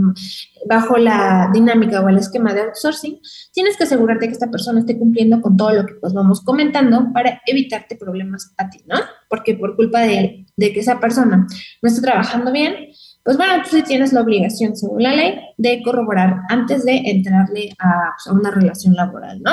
bajo 0.69 0.97
la 0.97 1.51
dinámica 1.53 2.01
o 2.01 2.09
el 2.09 2.19
esquema 2.19 2.55
de 2.55 2.63
outsourcing, 2.63 3.21
tienes 3.53 3.77
que 3.77 3.85
asegurarte 3.85 4.27
que 4.27 4.35
esta 4.35 4.53
persona 4.53 4.81
esté 4.81 4.97
cumpliendo 4.97 5.41
con 5.41 5.57
todo 5.57 5.73
lo 5.73 5.85
que 5.85 5.95
pues 5.95 6.13
vamos 6.13 6.43
comentando 6.43 7.13
para 7.13 7.43
evitarte 7.45 7.97
problemas 7.97 8.55
a 8.57 8.71
ti, 8.71 8.85
¿no? 8.87 8.97
Porque 9.29 9.55
por 9.55 9.75
culpa 9.75 10.01
de, 10.03 10.47
de 10.57 10.73
que 10.73 10.79
esa 10.79 11.01
persona 11.01 11.47
no 11.83 11.89
esté 11.89 12.03
trabajando 12.03 12.53
bien, 12.53 12.93
pues 13.23 13.37
bueno, 13.37 13.63
tú 13.63 13.77
sí 13.77 13.83
tienes 13.83 14.13
la 14.13 14.23
obligación, 14.23 14.77
según 14.77 15.03
la 15.03 15.15
ley, 15.15 15.39
de 15.57 15.83
corroborar 15.83 16.37
antes 16.49 16.85
de 16.85 16.97
entrarle 16.97 17.75
a, 17.79 18.13
pues, 18.17 18.35
una 18.35 18.51
relación 18.51 18.95
laboral, 18.95 19.41
¿no? 19.43 19.53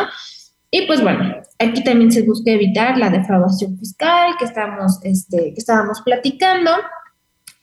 Y 0.72 0.88
pues 0.88 1.02
bueno, 1.02 1.36
aquí 1.60 1.84
también 1.84 2.12
se 2.12 2.24
busca 2.24 2.52
evitar 2.52 2.98
la 2.98 3.10
defraudación 3.10 3.78
fiscal 3.78 4.34
que, 4.38 4.46
estamos, 4.46 5.00
este, 5.04 5.54
que 5.54 5.60
estábamos 5.60 6.02
platicando. 6.02 6.72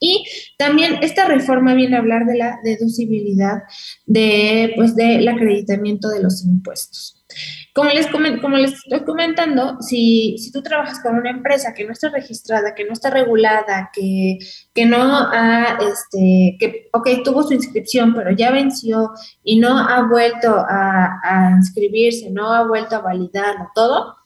Y 0.00 0.24
también 0.58 0.98
esta 1.02 1.26
reforma 1.26 1.74
viene 1.74 1.96
a 1.96 2.00
hablar 2.00 2.26
de 2.26 2.36
la 2.36 2.58
deducibilidad 2.64 3.62
de, 4.06 4.72
pues, 4.76 4.96
del 4.96 5.28
acreditamiento 5.28 6.08
de 6.08 6.22
los 6.22 6.44
impuestos. 6.44 7.22
Como 7.74 7.88
les, 7.90 8.06
como 8.08 8.56
les 8.58 8.72
estoy 8.72 9.00
comentando, 9.04 9.80
si, 9.80 10.36
si 10.38 10.52
tú 10.52 10.62
trabajas 10.62 11.00
con 11.00 11.16
una 11.16 11.30
empresa 11.30 11.72
que 11.72 11.84
no 11.86 11.92
está 11.92 12.10
registrada, 12.10 12.74
que 12.74 12.84
no 12.84 12.92
está 12.92 13.08
regulada, 13.08 13.90
que, 13.94 14.38
que 14.74 14.84
no 14.84 14.98
ha, 15.00 15.78
este, 15.80 16.56
que, 16.60 16.90
ok, 16.92 17.08
tuvo 17.24 17.42
su 17.42 17.54
inscripción, 17.54 18.14
pero 18.14 18.30
ya 18.32 18.50
venció 18.50 19.12
y 19.42 19.58
no 19.58 19.78
ha 19.78 20.02
vuelto 20.02 20.54
a, 20.54 21.18
a 21.22 21.50
inscribirse, 21.56 22.30
no 22.30 22.52
ha 22.52 22.66
vuelto 22.66 22.96
a 22.96 23.00
validarlo 23.00 23.70
todo, 23.74 24.16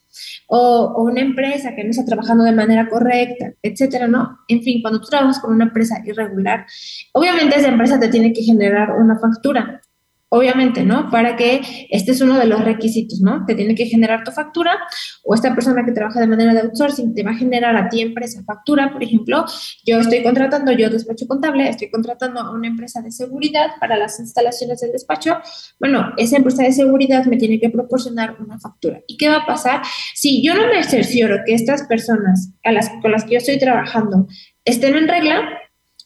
o, 0.49 0.93
o, 0.97 1.03
una 1.05 1.21
empresa 1.21 1.75
que 1.75 1.85
no 1.85 1.91
está 1.91 2.05
trabajando 2.05 2.45
de 2.45 2.53
manera 2.53 2.89
correcta, 2.89 3.53
etcétera, 3.63 4.07
¿no? 4.09 4.39
En 4.49 4.63
fin, 4.63 4.81
cuando 4.83 5.01
tú 5.01 5.09
trabajas 5.09 5.39
con 5.41 5.53
una 5.53 5.65
empresa 5.65 6.01
irregular, 6.05 6.67
obviamente 7.13 7.57
esa 7.57 7.69
empresa 7.69 7.99
te 8.01 8.09
tiene 8.09 8.33
que 8.33 8.43
generar 8.43 8.93
una 8.93 9.19
factura 9.19 9.83
obviamente, 10.29 10.85
¿no? 10.85 11.09
Para 11.11 11.37
que 11.37 11.61
este 11.91 12.11
es 12.11 12.21
uno 12.21 12.39
de 12.39 12.47
los 12.47 12.65
requisitos, 12.65 13.21
¿no? 13.21 13.45
Te 13.47 13.55
tiene 13.55 13.75
que 13.75 13.87
generar 13.87 14.25
tu 14.25 14.33
factura 14.33 14.77
o 15.25 15.35
esta 15.35 15.55
persona 15.55 15.85
que 15.85 15.93
trabaja 15.93 16.21
de 16.21 16.27
manera 16.27 16.53
de 16.53 16.61
outsourcing 16.61 17.15
te 17.15 17.23
va 17.23 17.31
a 17.31 17.35
generar 17.35 17.77
a 17.77 17.89
ti 17.89 18.01
empresa 18.01 18.43
factura, 18.45 18.93
por 18.93 19.03
ejemplo, 19.03 19.45
yo 19.85 20.01
estoy 20.01 20.23
contratando, 20.23 20.73
yo 20.73 20.91
despacho 20.91 21.27
contable, 21.27 21.69
estoy 21.69 21.91
contratando 21.91 22.41
a 22.41 22.51
una 22.51 22.67
empresa 22.67 23.01
de 23.03 23.13
seguridad 23.13 23.71
para 23.79 23.97
las 23.97 24.19
instalaciones 24.19 24.81
del 24.81 24.93
despacho, 24.93 25.39
bueno, 25.79 26.13
esa 26.17 26.37
empresa 26.37 26.65
de 26.65 26.73
seguridad 26.73 27.25
me 27.27 27.37
tiene 27.37 27.61
que 27.61 27.71
proporcionar 27.71 28.37
una 28.41 28.59
factura. 28.59 29.01
¿Y 29.07 29.17
qué 29.17 29.29
va 29.29 29.39
a 29.39 29.47
pasar? 29.47 29.83
Si 30.15 30.43
yo 30.43 30.55
no 30.55 30.67
me 30.67 30.83
cercioro 30.83 31.39
que 31.47 31.55
estas 31.55 31.85
personas 31.85 32.53
a 32.65 32.73
las, 32.73 32.91
con 33.01 33.13
las 33.13 33.25
que 33.25 33.33
yo 33.33 33.39
estoy 33.39 33.59
trabajando 33.59 34.27
estén 34.65 34.97
en 34.97 35.07
regla, 35.07 35.49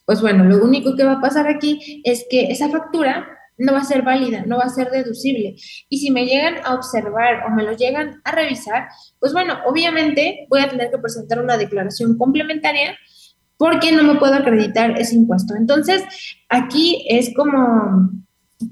pues 0.04 0.20
bueno, 0.20 0.44
lo 0.44 0.62
único 0.62 0.94
que 0.96 1.04
va 1.04 1.12
a 1.12 1.20
pasar 1.20 1.46
aquí 1.46 2.02
es 2.04 2.26
que 2.28 2.50
esa 2.50 2.68
factura 2.68 3.39
no 3.60 3.72
va 3.72 3.80
a 3.80 3.84
ser 3.84 4.02
válida, 4.02 4.44
no 4.46 4.58
va 4.58 4.64
a 4.64 4.68
ser 4.68 4.90
deducible. 4.90 5.54
Y 5.88 5.98
si 5.98 6.10
me 6.10 6.26
llegan 6.26 6.56
a 6.64 6.74
observar 6.74 7.44
o 7.46 7.50
me 7.50 7.62
lo 7.62 7.72
llegan 7.72 8.20
a 8.24 8.32
revisar, 8.32 8.88
pues 9.18 9.32
bueno, 9.32 9.58
obviamente 9.66 10.46
voy 10.48 10.60
a 10.60 10.68
tener 10.68 10.90
que 10.90 10.98
presentar 10.98 11.40
una 11.40 11.56
declaración 11.56 12.16
complementaria 12.18 12.96
porque 13.56 13.92
no 13.92 14.02
me 14.02 14.18
puedo 14.18 14.34
acreditar 14.34 14.98
ese 14.98 15.16
impuesto. 15.16 15.54
Entonces, 15.54 16.02
aquí 16.48 17.04
es 17.10 17.34
como, 17.34 18.10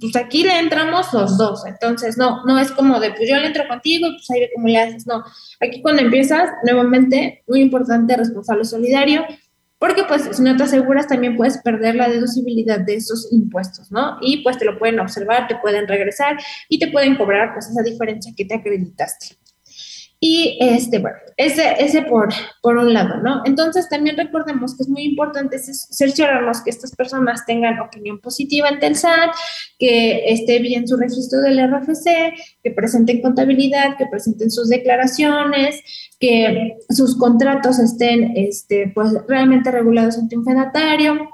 pues 0.01 0.17
aquí 0.17 0.45
le 0.45 0.59
entramos 0.59 1.13
los 1.13 1.37
dos. 1.37 1.67
Entonces, 1.67 2.17
no, 2.17 2.43
no 2.47 2.59
es 2.59 2.73
como 2.73 2.99
de, 2.99 3.11
pues 3.11 3.29
yo 3.29 3.37
le 3.37 3.49
entro 3.49 3.69
contigo 3.69 4.09
pues 4.11 4.31
ahí 4.31 4.41
ve 4.41 4.51
cómo 4.55 4.69
le 4.69 4.79
haces. 4.79 5.07
No, 5.07 5.23
aquí 5.61 5.83
cuando 5.83 6.01
empiezas, 6.01 6.49
nuevamente, 6.65 7.43
muy 7.47 7.61
importante, 7.61 8.17
responsable 8.17 8.65
solidario, 8.65 9.27
porque 9.79 10.05
pues 10.05 10.29
si 10.33 10.43
no 10.43 10.57
te 10.57 10.65
aseguras 10.65 11.07
también 11.07 11.37
puedes 11.37 11.59
perder 11.59 11.95
la 11.95 12.09
deducibilidad 12.09 12.81
de 12.81 12.95
esos 12.95 13.29
impuestos, 13.33 13.91
¿no? 13.93 14.19
Y 14.21 14.43
pues 14.43 14.59
te 14.59 14.65
lo 14.65 14.79
pueden 14.79 14.99
observar, 15.01 15.47
te 15.47 15.57
pueden 15.57 15.87
regresar 15.87 16.37
y 16.69 16.79
te 16.79 16.89
pueden 16.89 17.17
cobrar 17.17 17.53
pues 17.53 17.69
esa 17.69 17.83
diferencia 17.83 18.33
que 18.37 18.45
te 18.45 18.55
acreditaste. 18.55 19.37
Y 20.21 20.59
este, 20.61 20.99
bueno, 20.99 21.17
ese, 21.37 21.77
ese 21.79 22.03
por, 22.03 22.29
por 22.61 22.77
un 22.77 22.93
lado, 22.93 23.23
¿no? 23.23 23.43
Entonces 23.45 23.89
también 23.89 24.17
recordemos 24.17 24.77
que 24.77 24.83
es 24.83 24.89
muy 24.89 25.05
importante 25.05 25.59
cerciorarnos 25.59 26.63
que 26.63 26.71
estas 26.71 26.95
personas 26.97 27.47
tengan 27.47 27.79
opinión 27.79 28.19
positiva 28.21 28.69
ante 28.69 28.89
el 28.89 28.97
SAT, 28.97 29.31
que 29.79 30.33
esté 30.33 30.59
bien 30.59 30.89
su 30.89 30.97
registro 30.97 31.41
del 31.41 31.61
RFC, 31.71 32.35
que 32.65 32.71
presenten 32.73 33.23
contabilidad, 33.23 33.97
que 33.97 34.07
presenten 34.07 34.51
sus 34.51 34.69
declaraciones, 34.69 35.81
que 36.19 36.79
sus 36.91 37.17
contratos 37.17 37.79
estén 37.79 38.33
este, 38.37 38.91
pues, 38.93 39.13
realmente 39.29 39.71
regulados 39.71 40.19
ante 40.19 40.37
un 40.37 40.45
fedatario. 40.45 41.29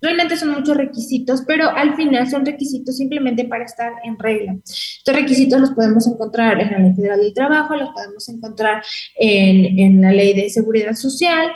Realmente 0.00 0.36
son 0.36 0.50
muchos 0.50 0.76
requisitos, 0.76 1.42
pero 1.46 1.68
al 1.70 1.96
final 1.96 2.28
son 2.28 2.44
requisitos 2.46 2.96
simplemente 2.96 3.44
para 3.44 3.64
estar 3.64 3.92
en 4.04 4.18
regla. 4.18 4.56
Estos 4.64 5.14
requisitos 5.14 5.60
los 5.60 5.70
podemos 5.72 6.06
encontrar 6.06 6.60
en 6.60 6.70
la 6.70 6.78
Ley 6.78 6.94
Federal 6.94 7.20
del 7.20 7.34
Trabajo, 7.34 7.76
los 7.76 7.90
podemos 7.90 8.28
encontrar 8.28 8.82
en, 9.16 9.78
en 9.78 10.00
la 10.00 10.12
Ley 10.12 10.34
de 10.34 10.50
Seguridad 10.50 10.94
Social, 10.94 11.50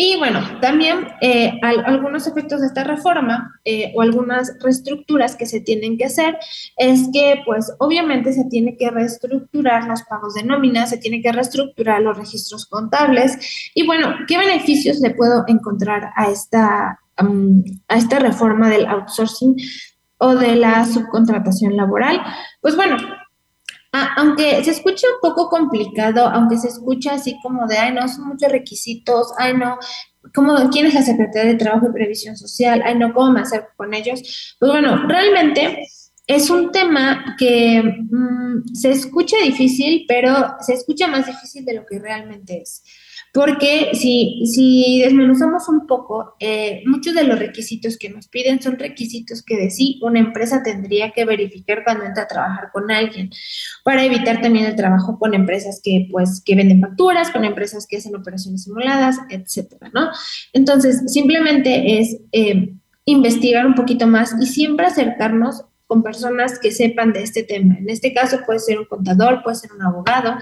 y 0.00 0.16
bueno, 0.16 0.60
también 0.60 1.08
eh, 1.20 1.58
algunos 1.60 2.28
efectos 2.28 2.60
de 2.60 2.68
esta 2.68 2.84
reforma 2.84 3.60
eh, 3.64 3.92
o 3.96 4.00
algunas 4.00 4.56
reestructuras 4.60 5.34
que 5.34 5.44
se 5.44 5.58
tienen 5.58 5.98
que 5.98 6.04
hacer 6.04 6.38
es 6.76 7.08
que 7.12 7.42
pues 7.44 7.74
obviamente 7.80 8.32
se 8.32 8.44
tiene 8.44 8.76
que 8.76 8.92
reestructurar 8.92 9.88
los 9.88 10.04
pagos 10.04 10.34
de 10.34 10.44
nómina, 10.44 10.86
se 10.86 10.98
tiene 10.98 11.20
que 11.20 11.32
reestructurar 11.32 12.00
los 12.00 12.16
registros 12.16 12.66
contables 12.66 13.72
y 13.74 13.84
bueno, 13.86 14.14
¿qué 14.28 14.38
beneficios 14.38 15.00
le 15.00 15.10
puedo 15.10 15.42
encontrar 15.48 16.12
a 16.14 16.30
esta, 16.30 17.00
a 17.88 17.96
esta 17.96 18.18
reforma 18.18 18.68
del 18.68 18.86
outsourcing 18.86 19.56
o 20.18 20.34
de 20.34 20.56
la 20.56 20.84
subcontratación 20.84 21.76
laboral? 21.76 22.20
Pues 22.60 22.76
bueno, 22.76 22.96
aunque 24.16 24.62
se 24.64 24.70
escucha 24.70 25.06
un 25.14 25.20
poco 25.20 25.48
complicado, 25.48 26.26
aunque 26.26 26.58
se 26.58 26.68
escucha 26.68 27.14
así 27.14 27.38
como 27.42 27.66
de, 27.66 27.78
ay, 27.78 27.92
no, 27.92 28.06
son 28.08 28.28
muchos 28.28 28.50
requisitos, 28.50 29.32
ay, 29.38 29.54
no, 29.54 29.78
¿cómo, 30.34 30.56
¿quién 30.70 30.86
es 30.86 30.94
la 30.94 31.02
Secretaría 31.02 31.52
de 31.52 31.58
Trabajo 31.58 31.88
y 31.88 31.92
Previsión 31.92 32.36
Social? 32.36 32.82
Ay, 32.84 32.96
no, 32.98 33.12
¿cómo 33.12 33.32
me 33.32 33.40
acerco 33.40 33.68
con 33.76 33.94
ellos? 33.94 34.56
Pues 34.58 34.72
bueno, 34.72 35.06
realmente 35.06 35.86
es 36.28 36.50
un 36.50 36.70
tema 36.70 37.36
que 37.38 37.82
mm, 37.82 38.74
se 38.74 38.90
escucha 38.90 39.38
difícil, 39.42 40.04
pero 40.06 40.56
se 40.60 40.74
escucha 40.74 41.08
más 41.08 41.26
difícil 41.26 41.64
de 41.64 41.74
lo 41.74 41.86
que 41.86 41.98
realmente 41.98 42.60
es. 42.60 42.84
Porque 43.32 43.90
si, 43.94 44.42
si 44.44 45.00
desmenuzamos 45.02 45.68
un 45.68 45.86
poco, 45.86 46.34
eh, 46.38 46.82
muchos 46.86 47.14
de 47.14 47.24
los 47.24 47.38
requisitos 47.38 47.96
que 47.96 48.10
nos 48.10 48.28
piden 48.28 48.60
son 48.60 48.78
requisitos 48.78 49.42
que 49.42 49.56
de 49.56 49.70
sí 49.70 49.98
una 50.02 50.18
empresa 50.18 50.62
tendría 50.62 51.12
que 51.12 51.24
verificar 51.24 51.82
cuando 51.82 52.04
entra 52.04 52.24
a 52.24 52.28
trabajar 52.28 52.70
con 52.72 52.90
alguien, 52.90 53.30
para 53.82 54.04
evitar 54.04 54.42
también 54.42 54.66
el 54.66 54.76
trabajo 54.76 55.18
con 55.18 55.32
empresas 55.32 55.80
que, 55.82 56.08
pues, 56.10 56.42
que 56.44 56.54
venden 56.54 56.80
facturas, 56.80 57.30
con 57.30 57.44
empresas 57.46 57.86
que 57.86 57.96
hacen 57.96 58.14
operaciones 58.14 58.64
simuladas, 58.64 59.16
etcétera, 59.30 59.90
¿no? 59.94 60.10
Entonces, 60.52 61.02
simplemente 61.06 62.00
es 62.00 62.18
eh, 62.32 62.74
investigar 63.06 63.66
un 63.66 63.74
poquito 63.74 64.06
más 64.06 64.34
y 64.40 64.46
siempre 64.46 64.86
acercarnos 64.86 65.64
con 65.88 66.02
personas 66.02 66.58
que 66.58 66.70
sepan 66.70 67.12
de 67.14 67.22
este 67.22 67.42
tema. 67.42 67.76
En 67.78 67.88
este 67.88 68.12
caso 68.12 68.40
puede 68.44 68.60
ser 68.60 68.78
un 68.78 68.84
contador, 68.84 69.42
puede 69.42 69.56
ser 69.56 69.72
un 69.72 69.82
abogado, 69.82 70.36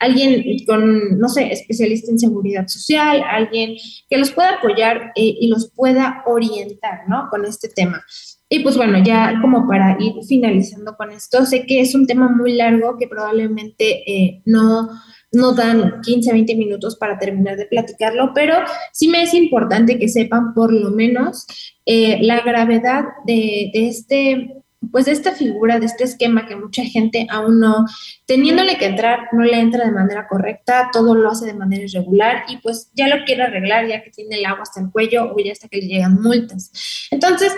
alguien 0.00 0.44
con, 0.66 1.18
no 1.18 1.28
sé, 1.28 1.52
especialista 1.52 2.10
en 2.10 2.18
seguridad 2.18 2.66
social, 2.66 3.22
alguien 3.30 3.76
que 4.10 4.18
los 4.18 4.32
pueda 4.32 4.54
apoyar 4.54 5.12
eh, 5.14 5.36
y 5.40 5.48
los 5.48 5.70
pueda 5.70 6.24
orientar, 6.26 7.08
¿no? 7.08 7.28
Con 7.30 7.44
este 7.44 7.68
tema. 7.68 8.04
Y 8.48 8.60
pues 8.60 8.76
bueno, 8.76 9.02
ya 9.02 9.38
como 9.40 9.68
para 9.68 9.96
ir 10.00 10.14
finalizando 10.26 10.96
con 10.96 11.12
esto, 11.12 11.46
sé 11.46 11.64
que 11.64 11.80
es 11.80 11.94
un 11.94 12.06
tema 12.06 12.28
muy 12.28 12.54
largo 12.54 12.96
que 12.98 13.06
probablemente 13.06 14.10
eh, 14.10 14.42
no, 14.46 14.88
no 15.30 15.52
dan 15.52 16.00
15, 16.00 16.32
20 16.32 16.56
minutos 16.56 16.96
para 16.96 17.18
terminar 17.18 17.56
de 17.56 17.66
platicarlo, 17.66 18.32
pero 18.34 18.56
sí 18.92 19.06
me 19.06 19.22
es 19.22 19.32
importante 19.32 19.98
que 19.98 20.08
sepan 20.08 20.54
por 20.54 20.72
lo 20.72 20.90
menos 20.90 21.46
eh, 21.86 22.18
la 22.22 22.40
gravedad 22.40 23.04
de, 23.26 23.70
de 23.72 23.88
este 23.88 24.58
pues 24.90 25.06
de 25.06 25.12
esta 25.12 25.32
figura, 25.32 25.78
de 25.78 25.86
este 25.86 26.04
esquema 26.04 26.46
que 26.46 26.56
mucha 26.56 26.82
gente 26.84 27.26
aún 27.30 27.60
no, 27.60 27.84
teniéndole 28.26 28.78
que 28.78 28.86
entrar, 28.86 29.28
no 29.32 29.42
le 29.44 29.58
entra 29.58 29.84
de 29.84 29.92
manera 29.92 30.26
correcta, 30.28 30.90
todo 30.92 31.14
lo 31.14 31.30
hace 31.30 31.46
de 31.46 31.54
manera 31.54 31.84
irregular 31.84 32.44
y 32.48 32.58
pues 32.58 32.90
ya 32.94 33.08
lo 33.08 33.24
quiere 33.24 33.42
arreglar 33.42 33.86
ya 33.86 34.02
que 34.02 34.10
tiene 34.10 34.36
el 34.36 34.46
agua 34.46 34.62
hasta 34.62 34.80
el 34.80 34.90
cuello 34.90 35.32
o 35.32 35.36
ya 35.38 35.52
hasta 35.52 35.68
que 35.68 35.78
le 35.78 35.86
llegan 35.86 36.20
multas. 36.20 36.72
Entonces, 37.10 37.52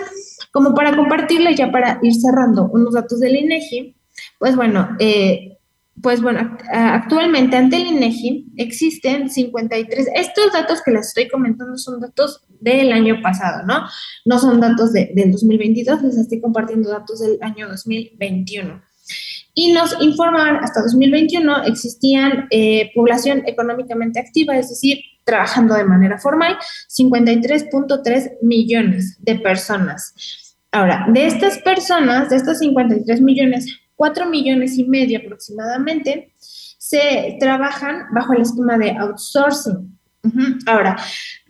como 0.51 0.73
para 0.73 0.95
compartirle 0.95 1.55
ya 1.55 1.71
para 1.71 1.99
ir 2.01 2.13
cerrando 2.13 2.69
unos 2.71 2.93
datos 2.93 3.19
del 3.19 3.35
INEGI, 3.35 3.95
pues 4.39 4.55
bueno, 4.55 4.95
eh, 4.99 5.57
pues 6.01 6.21
bueno, 6.21 6.57
actualmente 6.71 7.57
ante 7.57 7.77
el 7.77 7.87
INEGI 7.87 8.53
existen 8.57 9.29
53, 9.29 10.07
estos 10.15 10.51
datos 10.51 10.81
que 10.83 10.91
les 10.91 11.07
estoy 11.07 11.27
comentando 11.27 11.77
son 11.77 11.99
datos 11.99 12.43
del 12.61 12.93
año 12.93 13.21
pasado, 13.21 13.65
¿no? 13.65 13.85
No 14.23 14.39
son 14.39 14.61
datos 14.61 14.93
de, 14.93 15.11
del 15.13 15.31
2022, 15.31 16.01
les 16.03 16.17
estoy 16.17 16.39
compartiendo 16.39 16.89
datos 16.89 17.19
del 17.19 17.37
año 17.41 17.67
2021. 17.67 18.81
Y 19.53 19.73
nos 19.73 20.01
informaban, 20.01 20.63
hasta 20.63 20.81
2021 20.81 21.63
existían 21.65 22.47
eh, 22.51 22.89
población 22.95 23.43
económicamente 23.45 24.19
activa, 24.19 24.57
es 24.57 24.69
decir, 24.69 24.99
trabajando 25.25 25.75
de 25.75 25.83
manera 25.83 26.17
formal, 26.17 26.57
53.3 26.89 28.37
millones 28.41 29.17
de 29.19 29.35
personas. 29.35 30.13
Ahora, 30.71 31.05
de 31.09 31.25
estas 31.25 31.57
personas, 31.59 32.29
de 32.29 32.37
estos 32.37 32.59
53 32.59 33.21
millones, 33.21 33.77
4 33.95 34.25
millones 34.27 34.77
y 34.77 34.85
medio 34.85 35.19
aproximadamente, 35.19 36.31
se 36.37 37.37
trabajan 37.39 38.05
bajo 38.13 38.33
el 38.33 38.41
esquema 38.41 38.77
de 38.77 38.91
outsourcing. 38.91 39.97
Ahora, 40.67 40.97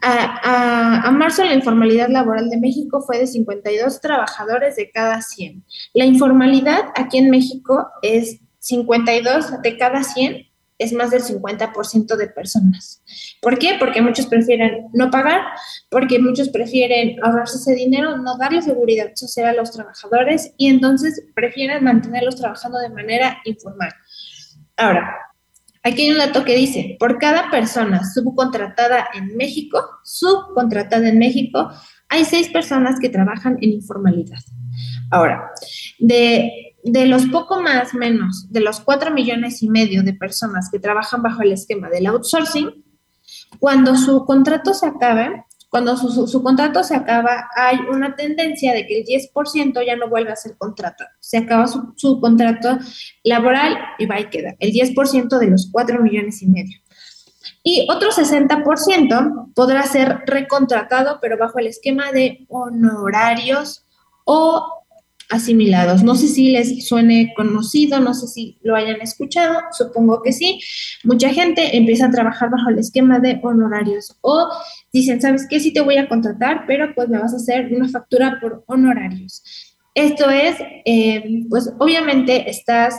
a, 0.02 1.12
marzo 1.12 1.44
la 1.44 1.54
informalidad 1.54 2.10
laboral 2.10 2.50
de 2.50 2.58
México 2.58 3.02
fue 3.02 3.20
de 3.20 3.28
52 3.28 4.00
trabajadores 4.00 4.76
de 4.76 4.92
cada 4.92 5.22
100. 5.22 5.64
La 5.94 6.06
informalidad 6.06 6.86
aquí 6.96 7.18
en 7.18 7.30
México 7.30 7.88
es 8.02 8.40
52 8.60 9.62
de 9.62 9.78
cada 9.78 10.04
100, 10.04 10.48
es 10.78 10.94
más 10.94 11.12
del 11.12 11.22
50% 11.22 12.16
de 12.16 12.28
personas. 12.28 13.04
¿Por 13.42 13.60
qué? 13.60 13.76
Porque 13.78 14.02
muchos 14.02 14.26
prefieren 14.26 14.88
no 14.94 15.12
pagar, 15.12 15.42
porque 15.90 16.18
muchos 16.18 16.50
prefieren 16.50 17.24
ahorrarse 17.24 17.58
ese 17.58 17.76
dinero, 17.76 18.18
no 18.18 18.38
darle 18.38 18.62
seguridad 18.62 19.12
social 19.14 19.48
a 19.48 19.54
los 19.54 19.72
trabajadores 19.72 20.54
y 20.58 20.70
entonces 20.70 21.24
prefieren 21.36 21.84
mantenerlos 21.84 22.36
trabajando 22.36 22.80
de 22.80 22.90
manera 22.90 23.38
informal. 23.46 23.92
Ahora, 24.78 25.16
aquí 25.84 26.04
hay 26.04 26.12
un 26.12 26.18
dato 26.18 26.44
que 26.44 26.56
dice, 26.56 26.96
por 27.00 27.18
cada 27.18 27.50
persona 27.50 28.02
subcontratada 28.04 29.08
en 29.14 29.36
México, 29.36 29.84
subcontratada 30.04 31.10
en 31.10 31.20
México, 31.20 31.70
hay 32.10 32.26
seis 32.26 32.50
personas 32.50 33.00
que 33.00 33.10
trabajan 33.10 33.58
en 33.62 33.72
informalidad. 33.72 34.40
Ahora, 35.10 35.52
de, 36.00 36.76
de 36.84 37.06
los 37.06 37.26
poco 37.28 37.62
más 37.62 37.94
menos, 37.94 38.52
de 38.52 38.62
los 38.62 38.80
cuatro 38.80 39.12
millones 39.12 39.62
y 39.64 39.70
medio 39.70 40.04
de 40.04 40.14
personas 40.14 40.70
que 40.72 40.80
trabajan 40.80 41.22
bajo 41.22 41.42
el 41.42 41.52
esquema 41.52 41.90
del 41.90 42.08
outsourcing, 42.08 42.84
cuando 43.60 43.96
su 43.96 44.26
contrato 44.26 44.74
se 44.74 44.88
acabe, 44.88 45.46
cuando 45.72 45.96
su, 45.96 46.44
contrato 46.44 46.84
se 46.84 46.94
acaba, 46.98 47.50
hay 47.56 47.78
una 47.90 48.14
tendencia 48.18 48.74
de 48.74 48.86
que 48.86 49.00
el 49.00 49.06
10% 49.06 49.86
ya 49.86 49.96
no 49.96 50.10
vuelve 50.10 50.30
a 50.30 50.36
ser 50.36 50.58
contrato. 50.58 51.06
Se 51.22 51.38
acaba 51.38 51.66
su, 51.66 52.20
contrato 52.20 52.78
laboral 53.24 53.78
y 53.98 54.06
va 54.06 54.20
y 54.20 54.26
queda. 54.26 54.54
El 54.60 54.74
10% 54.74 55.40
de 55.40 55.48
los 55.48 55.70
4 55.72 56.02
millones 56.02 56.42
y 56.42 56.48
medio. 56.48 56.78
Y 57.64 57.88
otro 57.90 58.10
60% 58.10 59.54
podrá 59.56 59.84
ser 59.84 60.24
recontratado, 60.26 61.20
pero 61.22 61.38
bajo 61.38 61.58
el 61.60 61.68
esquema 61.68 62.12
de 62.12 62.46
honorarios 62.50 63.86
o 64.26 64.81
asimilados. 65.32 66.04
No 66.04 66.16
sé 66.16 66.28
si 66.28 66.52
les 66.52 66.88
suene 66.88 67.34
conocido, 67.36 68.00
no 68.00 68.14
sé 68.14 68.28
si 68.28 68.58
lo 68.62 68.76
hayan 68.76 69.02
escuchado, 69.02 69.60
supongo 69.72 70.22
que 70.22 70.34
sí. 70.34 70.60
Mucha 71.04 71.30
gente 71.30 71.76
empieza 71.78 72.08
a 72.08 72.12
trabajar 72.12 72.50
bajo 72.50 72.70
el 72.70 72.80
esquema 72.80 73.20
de 73.20 73.40
honorarios 73.42 74.18
o 74.22 74.50
dicen, 74.92 75.22
¿sabes 75.22 75.48
qué? 75.50 75.60
Sí 75.60 75.74
te 75.74 75.82
voy 75.82 75.98
a 75.98 76.08
contratar, 76.08 76.66
pero 76.68 76.94
pues 76.94 77.10
me 77.10 77.18
vas 77.18 77.34
a 77.34 77.38
hacer 77.38 77.74
una 77.74 77.90
factura 77.90 78.38
por 78.42 78.64
honorarios. 78.68 79.44
Esto 79.96 80.30
es, 80.30 80.56
eh, 80.86 81.46
pues 81.50 81.74
obviamente 81.80 82.50
estás 82.50 82.96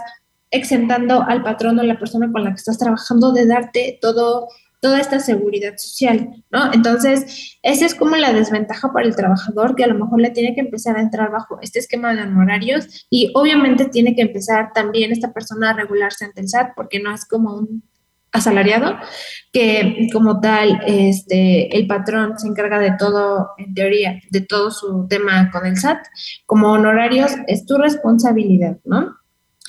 exentando 0.51 1.23
al 1.23 1.43
patrón 1.43 1.79
o 1.79 1.83
la 1.83 1.99
persona 1.99 2.31
con 2.31 2.45
la 2.45 2.51
que 2.51 2.57
estás 2.57 2.79
trabajando 2.79 3.33
de 3.33 3.47
darte 3.47 3.99
todo 4.01 4.49
toda 4.83 4.99
esta 4.99 5.21
seguridad 5.21 5.75
social, 5.77 6.45
¿no? 6.51 6.73
Entonces, 6.73 7.57
esa 7.63 7.87
es 7.87 7.95
como 7.95 8.17
la 8.17 8.33
desventaja 8.33 8.93
para 8.93 9.07
el 9.07 9.15
trabajador 9.15 9.77
que 9.77 9.85
a 9.85 9.87
lo 9.87 9.95
mejor 9.95 10.21
le 10.21 10.31
tiene 10.31 10.57
que 10.57 10.61
empezar 10.61 10.97
a 10.97 11.01
entrar 11.01 11.31
bajo 11.31 11.61
este 11.63 11.79
esquema 11.79 12.13
de 12.13 12.23
honorarios 12.23 13.07
y 13.09 13.31
obviamente 13.35 13.85
tiene 13.85 14.17
que 14.17 14.23
empezar 14.23 14.73
también 14.75 15.13
esta 15.13 15.33
persona 15.33 15.71
a 15.71 15.75
regularse 15.75 16.25
ante 16.25 16.41
el 16.41 16.49
SAT 16.49 16.73
porque 16.75 16.99
no 16.99 17.15
es 17.15 17.25
como 17.27 17.55
un 17.55 17.85
asalariado, 18.33 18.97
que 19.53 20.09
como 20.13 20.41
tal, 20.41 20.81
este, 20.85 21.77
el 21.77 21.87
patrón 21.87 22.37
se 22.37 22.49
encarga 22.49 22.81
de 22.81 22.97
todo, 22.99 23.51
en 23.59 23.75
teoría, 23.75 24.21
de 24.31 24.41
todo 24.41 24.73
su 24.73 25.07
tema 25.09 25.49
con 25.53 25.65
el 25.65 25.77
SAT. 25.77 25.99
Como 26.45 26.73
honorarios 26.73 27.31
es 27.47 27.67
tu 27.67 27.79
responsabilidad, 27.79 28.79
¿no? 28.85 29.15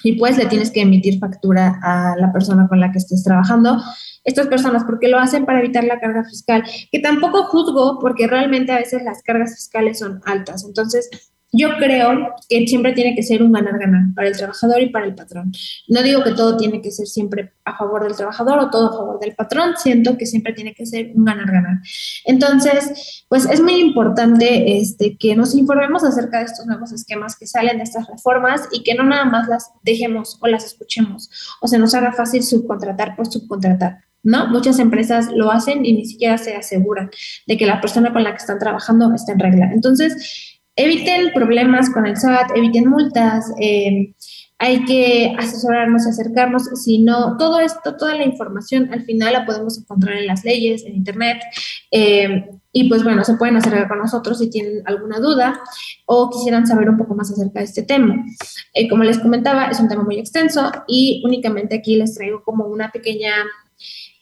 Y 0.03 0.13
pues 0.13 0.37
le 0.37 0.45
tienes 0.45 0.71
que 0.71 0.81
emitir 0.81 1.19
factura 1.19 1.79
a 1.81 2.15
la 2.17 2.31
persona 2.31 2.67
con 2.67 2.79
la 2.79 2.91
que 2.91 2.97
estés 2.97 3.23
trabajando 3.23 3.81
estas 4.23 4.47
personas, 4.47 4.83
porque 4.85 5.07
lo 5.07 5.19
hacen 5.19 5.45
para 5.45 5.59
evitar 5.59 5.83
la 5.83 5.99
carga 5.99 6.23
fiscal, 6.23 6.63
que 6.91 6.99
tampoco 6.99 7.43
juzgo 7.43 7.99
porque 7.99 8.27
realmente 8.27 8.71
a 8.71 8.77
veces 8.77 9.03
las 9.03 9.21
cargas 9.21 9.55
fiscales 9.55 9.99
son 9.99 10.21
altas. 10.25 10.63
Entonces, 10.65 11.32
yo 11.53 11.77
creo 11.77 12.33
que 12.49 12.67
siempre 12.67 12.93
tiene 12.93 13.15
que 13.15 13.21
ser 13.21 13.43
un 13.43 13.51
ganar-ganar 13.51 14.13
para 14.15 14.27
el 14.27 14.35
trabajador 14.35 14.81
y 14.81 14.89
para 14.89 15.05
el 15.05 15.13
patrón. 15.13 15.51
No 15.87 16.01
digo 16.01 16.23
que 16.23 16.31
todo 16.31 16.57
tiene 16.57 16.81
que 16.81 16.91
ser 16.91 17.05
siempre 17.05 17.53
a 17.63 17.77
favor 17.77 18.03
del 18.03 18.15
trabajador 18.15 18.57
o 18.57 18.69
todo 18.71 18.89
a 18.89 18.97
favor 18.97 19.19
del 19.19 19.35
patrón, 19.35 19.75
siento 19.77 20.17
que 20.17 20.25
siempre 20.25 20.53
tiene 20.53 20.73
que 20.73 20.87
ser 20.87 21.11
un 21.13 21.25
ganar-ganar. 21.25 21.77
Entonces, 22.25 23.23
pues 23.29 23.45
es 23.45 23.61
muy 23.61 23.75
importante 23.75 24.79
este, 24.79 25.15
que 25.15 25.35
nos 25.35 25.53
informemos 25.53 26.03
acerca 26.03 26.39
de 26.39 26.45
estos 26.45 26.65
nuevos 26.65 26.91
esquemas 26.91 27.37
que 27.37 27.45
salen 27.45 27.77
de 27.77 27.83
estas 27.83 28.07
reformas 28.07 28.67
y 28.71 28.81
que 28.81 28.95
no 28.95 29.03
nada 29.03 29.25
más 29.25 29.47
las 29.47 29.71
dejemos 29.83 30.39
o 30.41 30.47
las 30.47 30.65
escuchemos 30.65 31.29
o 31.61 31.67
se 31.67 31.77
nos 31.77 31.93
haga 31.93 32.13
fácil 32.13 32.41
subcontratar 32.41 33.15
por 33.15 33.31
subcontratar. 33.31 33.99
¿no? 34.23 34.47
Muchas 34.47 34.79
empresas 34.79 35.27
lo 35.33 35.51
hacen 35.51 35.85
y 35.85 35.93
ni 35.93 36.05
siquiera 36.05 36.37
se 36.37 36.55
aseguran 36.55 37.11
de 37.45 37.57
que 37.57 37.65
la 37.65 37.81
persona 37.81 38.13
con 38.13 38.23
la 38.23 38.31
que 38.31 38.37
están 38.37 38.57
trabajando 38.57 39.13
está 39.13 39.33
en 39.33 39.39
regla. 39.39 39.69
Entonces, 39.73 40.52
eviten 40.75 41.31
problemas 41.33 41.89
con 41.89 42.05
el 42.05 42.17
SAT, 42.17 42.55
eviten 42.55 42.89
multas, 42.89 43.51
eh, 43.59 44.13
hay 44.59 44.85
que 44.85 45.35
asesorarnos, 45.37 46.07
acercarnos, 46.07 46.63
si 46.81 46.99
no, 46.99 47.35
todo 47.37 47.59
esto, 47.59 47.97
toda 47.97 48.15
la 48.15 48.23
información 48.23 48.89
al 48.93 49.03
final 49.03 49.33
la 49.33 49.45
podemos 49.45 49.77
encontrar 49.77 50.17
en 50.17 50.27
las 50.27 50.45
leyes, 50.45 50.85
en 50.85 50.95
Internet. 50.95 51.41
Eh, 51.91 52.45
y 52.71 52.89
pues 52.89 53.03
bueno, 53.03 53.23
se 53.23 53.35
pueden 53.35 53.57
acercar 53.57 53.87
con 53.87 53.99
nosotros 53.99 54.39
si 54.39 54.49
tienen 54.49 54.81
alguna 54.85 55.19
duda 55.19 55.61
o 56.05 56.29
quisieran 56.29 56.65
saber 56.65 56.89
un 56.89 56.97
poco 56.97 57.13
más 57.13 57.29
acerca 57.29 57.59
de 57.59 57.65
este 57.65 57.83
tema. 57.83 58.25
Eh, 58.73 58.87
como 58.89 59.03
les 59.03 59.19
comentaba, 59.19 59.65
es 59.65 59.79
un 59.79 59.89
tema 59.89 60.03
muy 60.03 60.17
extenso 60.17 60.71
y 60.87 61.21
únicamente 61.25 61.75
aquí 61.75 61.97
les 61.97 62.15
traigo 62.15 62.41
como 62.41 62.65
una 62.65 62.89
pequeña 62.89 63.33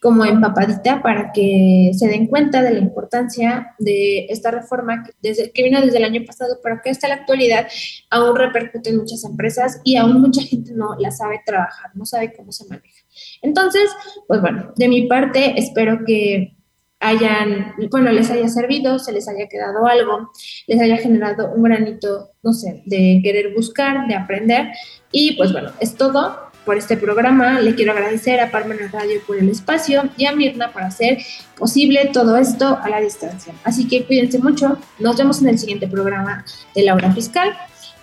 como 0.02 0.26
empapadita 0.26 1.02
para 1.04 1.32
que 1.32 1.92
se 1.94 2.08
den 2.08 2.26
cuenta 2.26 2.64
de 2.64 2.72
la 2.72 2.80
importancia 2.80 3.76
de 3.78 4.26
esta 4.30 4.50
reforma 4.50 5.04
que, 5.04 5.12
desde, 5.22 5.52
vino 5.56 5.80
desde 5.80 5.98
el 5.98 6.06
año 6.06 6.22
pasado, 6.26 6.58
pero 6.64 6.80
que 6.84 6.90
hasta 6.90 7.08
la 7.08 7.16
actualidad 7.16 7.68
aún 8.10 8.36
repercute 8.36 8.90
en 8.90 8.98
muchas 8.98 9.24
empresas 9.24 9.80
y 9.84 9.98
aún 9.98 10.20
mucha 10.20 10.42
gente 10.42 10.74
no 10.74 10.96
la 10.98 11.12
sabe 11.12 11.42
trabajar, 11.46 11.92
no 11.94 12.06
sabe 12.06 12.34
cómo 12.34 12.52
se 12.52 12.66
maneja. 12.66 13.02
Entonces, 13.44 13.92
pues 14.28 14.42
bueno, 14.42 14.74
de 14.76 14.88
mi 14.88 15.08
parte 15.08 15.60
espero 15.60 16.00
que 16.06 16.58
hayan, 17.00 17.74
bueno, 17.92 18.12
les 18.12 18.30
haya 18.32 18.48
servido, 18.48 18.98
se 18.98 19.12
les 19.12 19.28
haya 19.28 19.48
quedado 19.48 19.86
algo, 19.86 20.32
les 20.68 20.80
haya 20.80 20.98
generado 20.98 21.52
un 21.54 21.64
granito, 21.64 22.32
no 22.42 22.54
sé, 22.54 22.84
de 22.86 23.22
querer 23.24 23.54
buscar, 23.54 24.08
de 24.08 24.16
aprender. 24.16 24.70
Y 25.12 25.36
pues 25.36 25.52
bueno, 25.52 25.72
es 25.80 25.96
todo 25.96 26.51
por 26.66 26.78
este 26.78 26.98
programa. 26.98 27.60
Le 27.60 27.76
quiero 27.76 27.92
agradecer 27.92 28.40
a 28.40 28.52
Parmenas 28.52 28.92
Radio 28.92 29.22
por 29.26 29.38
el 29.38 29.50
espacio 29.50 30.10
y 30.18 30.26
a 30.26 30.34
Mirna 30.34 30.72
por 30.72 30.84
hacer 30.84 31.20
posible 31.58 32.10
todo 32.14 32.38
esto 32.38 32.78
a 32.82 32.90
la 32.90 33.00
distancia. 33.00 33.54
Así 33.64 33.88
que 33.88 34.06
cuídense 34.06 34.40
mucho. 34.40 34.78
Nos 35.00 35.18
vemos 35.18 35.42
en 35.42 35.50
el 35.50 35.60
siguiente 35.60 35.88
programa 35.88 36.46
de 36.76 36.84
la 36.84 36.96
hora 36.96 37.12
fiscal. 37.12 37.56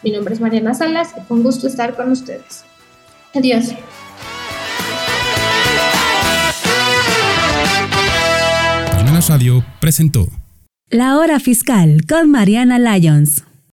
Mi 0.02 0.10
nombre 0.10 0.34
es 0.34 0.40
Mariana 0.40 0.74
Salas 0.74 1.14
y 1.16 1.26
con 1.26 1.42
gusto 1.42 1.66
estar 1.66 1.94
con 1.96 2.12
ustedes. 2.12 2.64
Adiós. 3.34 3.74
Radio 9.28 9.62
presentó 9.80 10.28
La 10.90 11.18
Hora 11.18 11.38
Fiscal 11.38 12.06
con 12.08 12.30
Mariana 12.30 12.78
Lyons. 12.78 13.47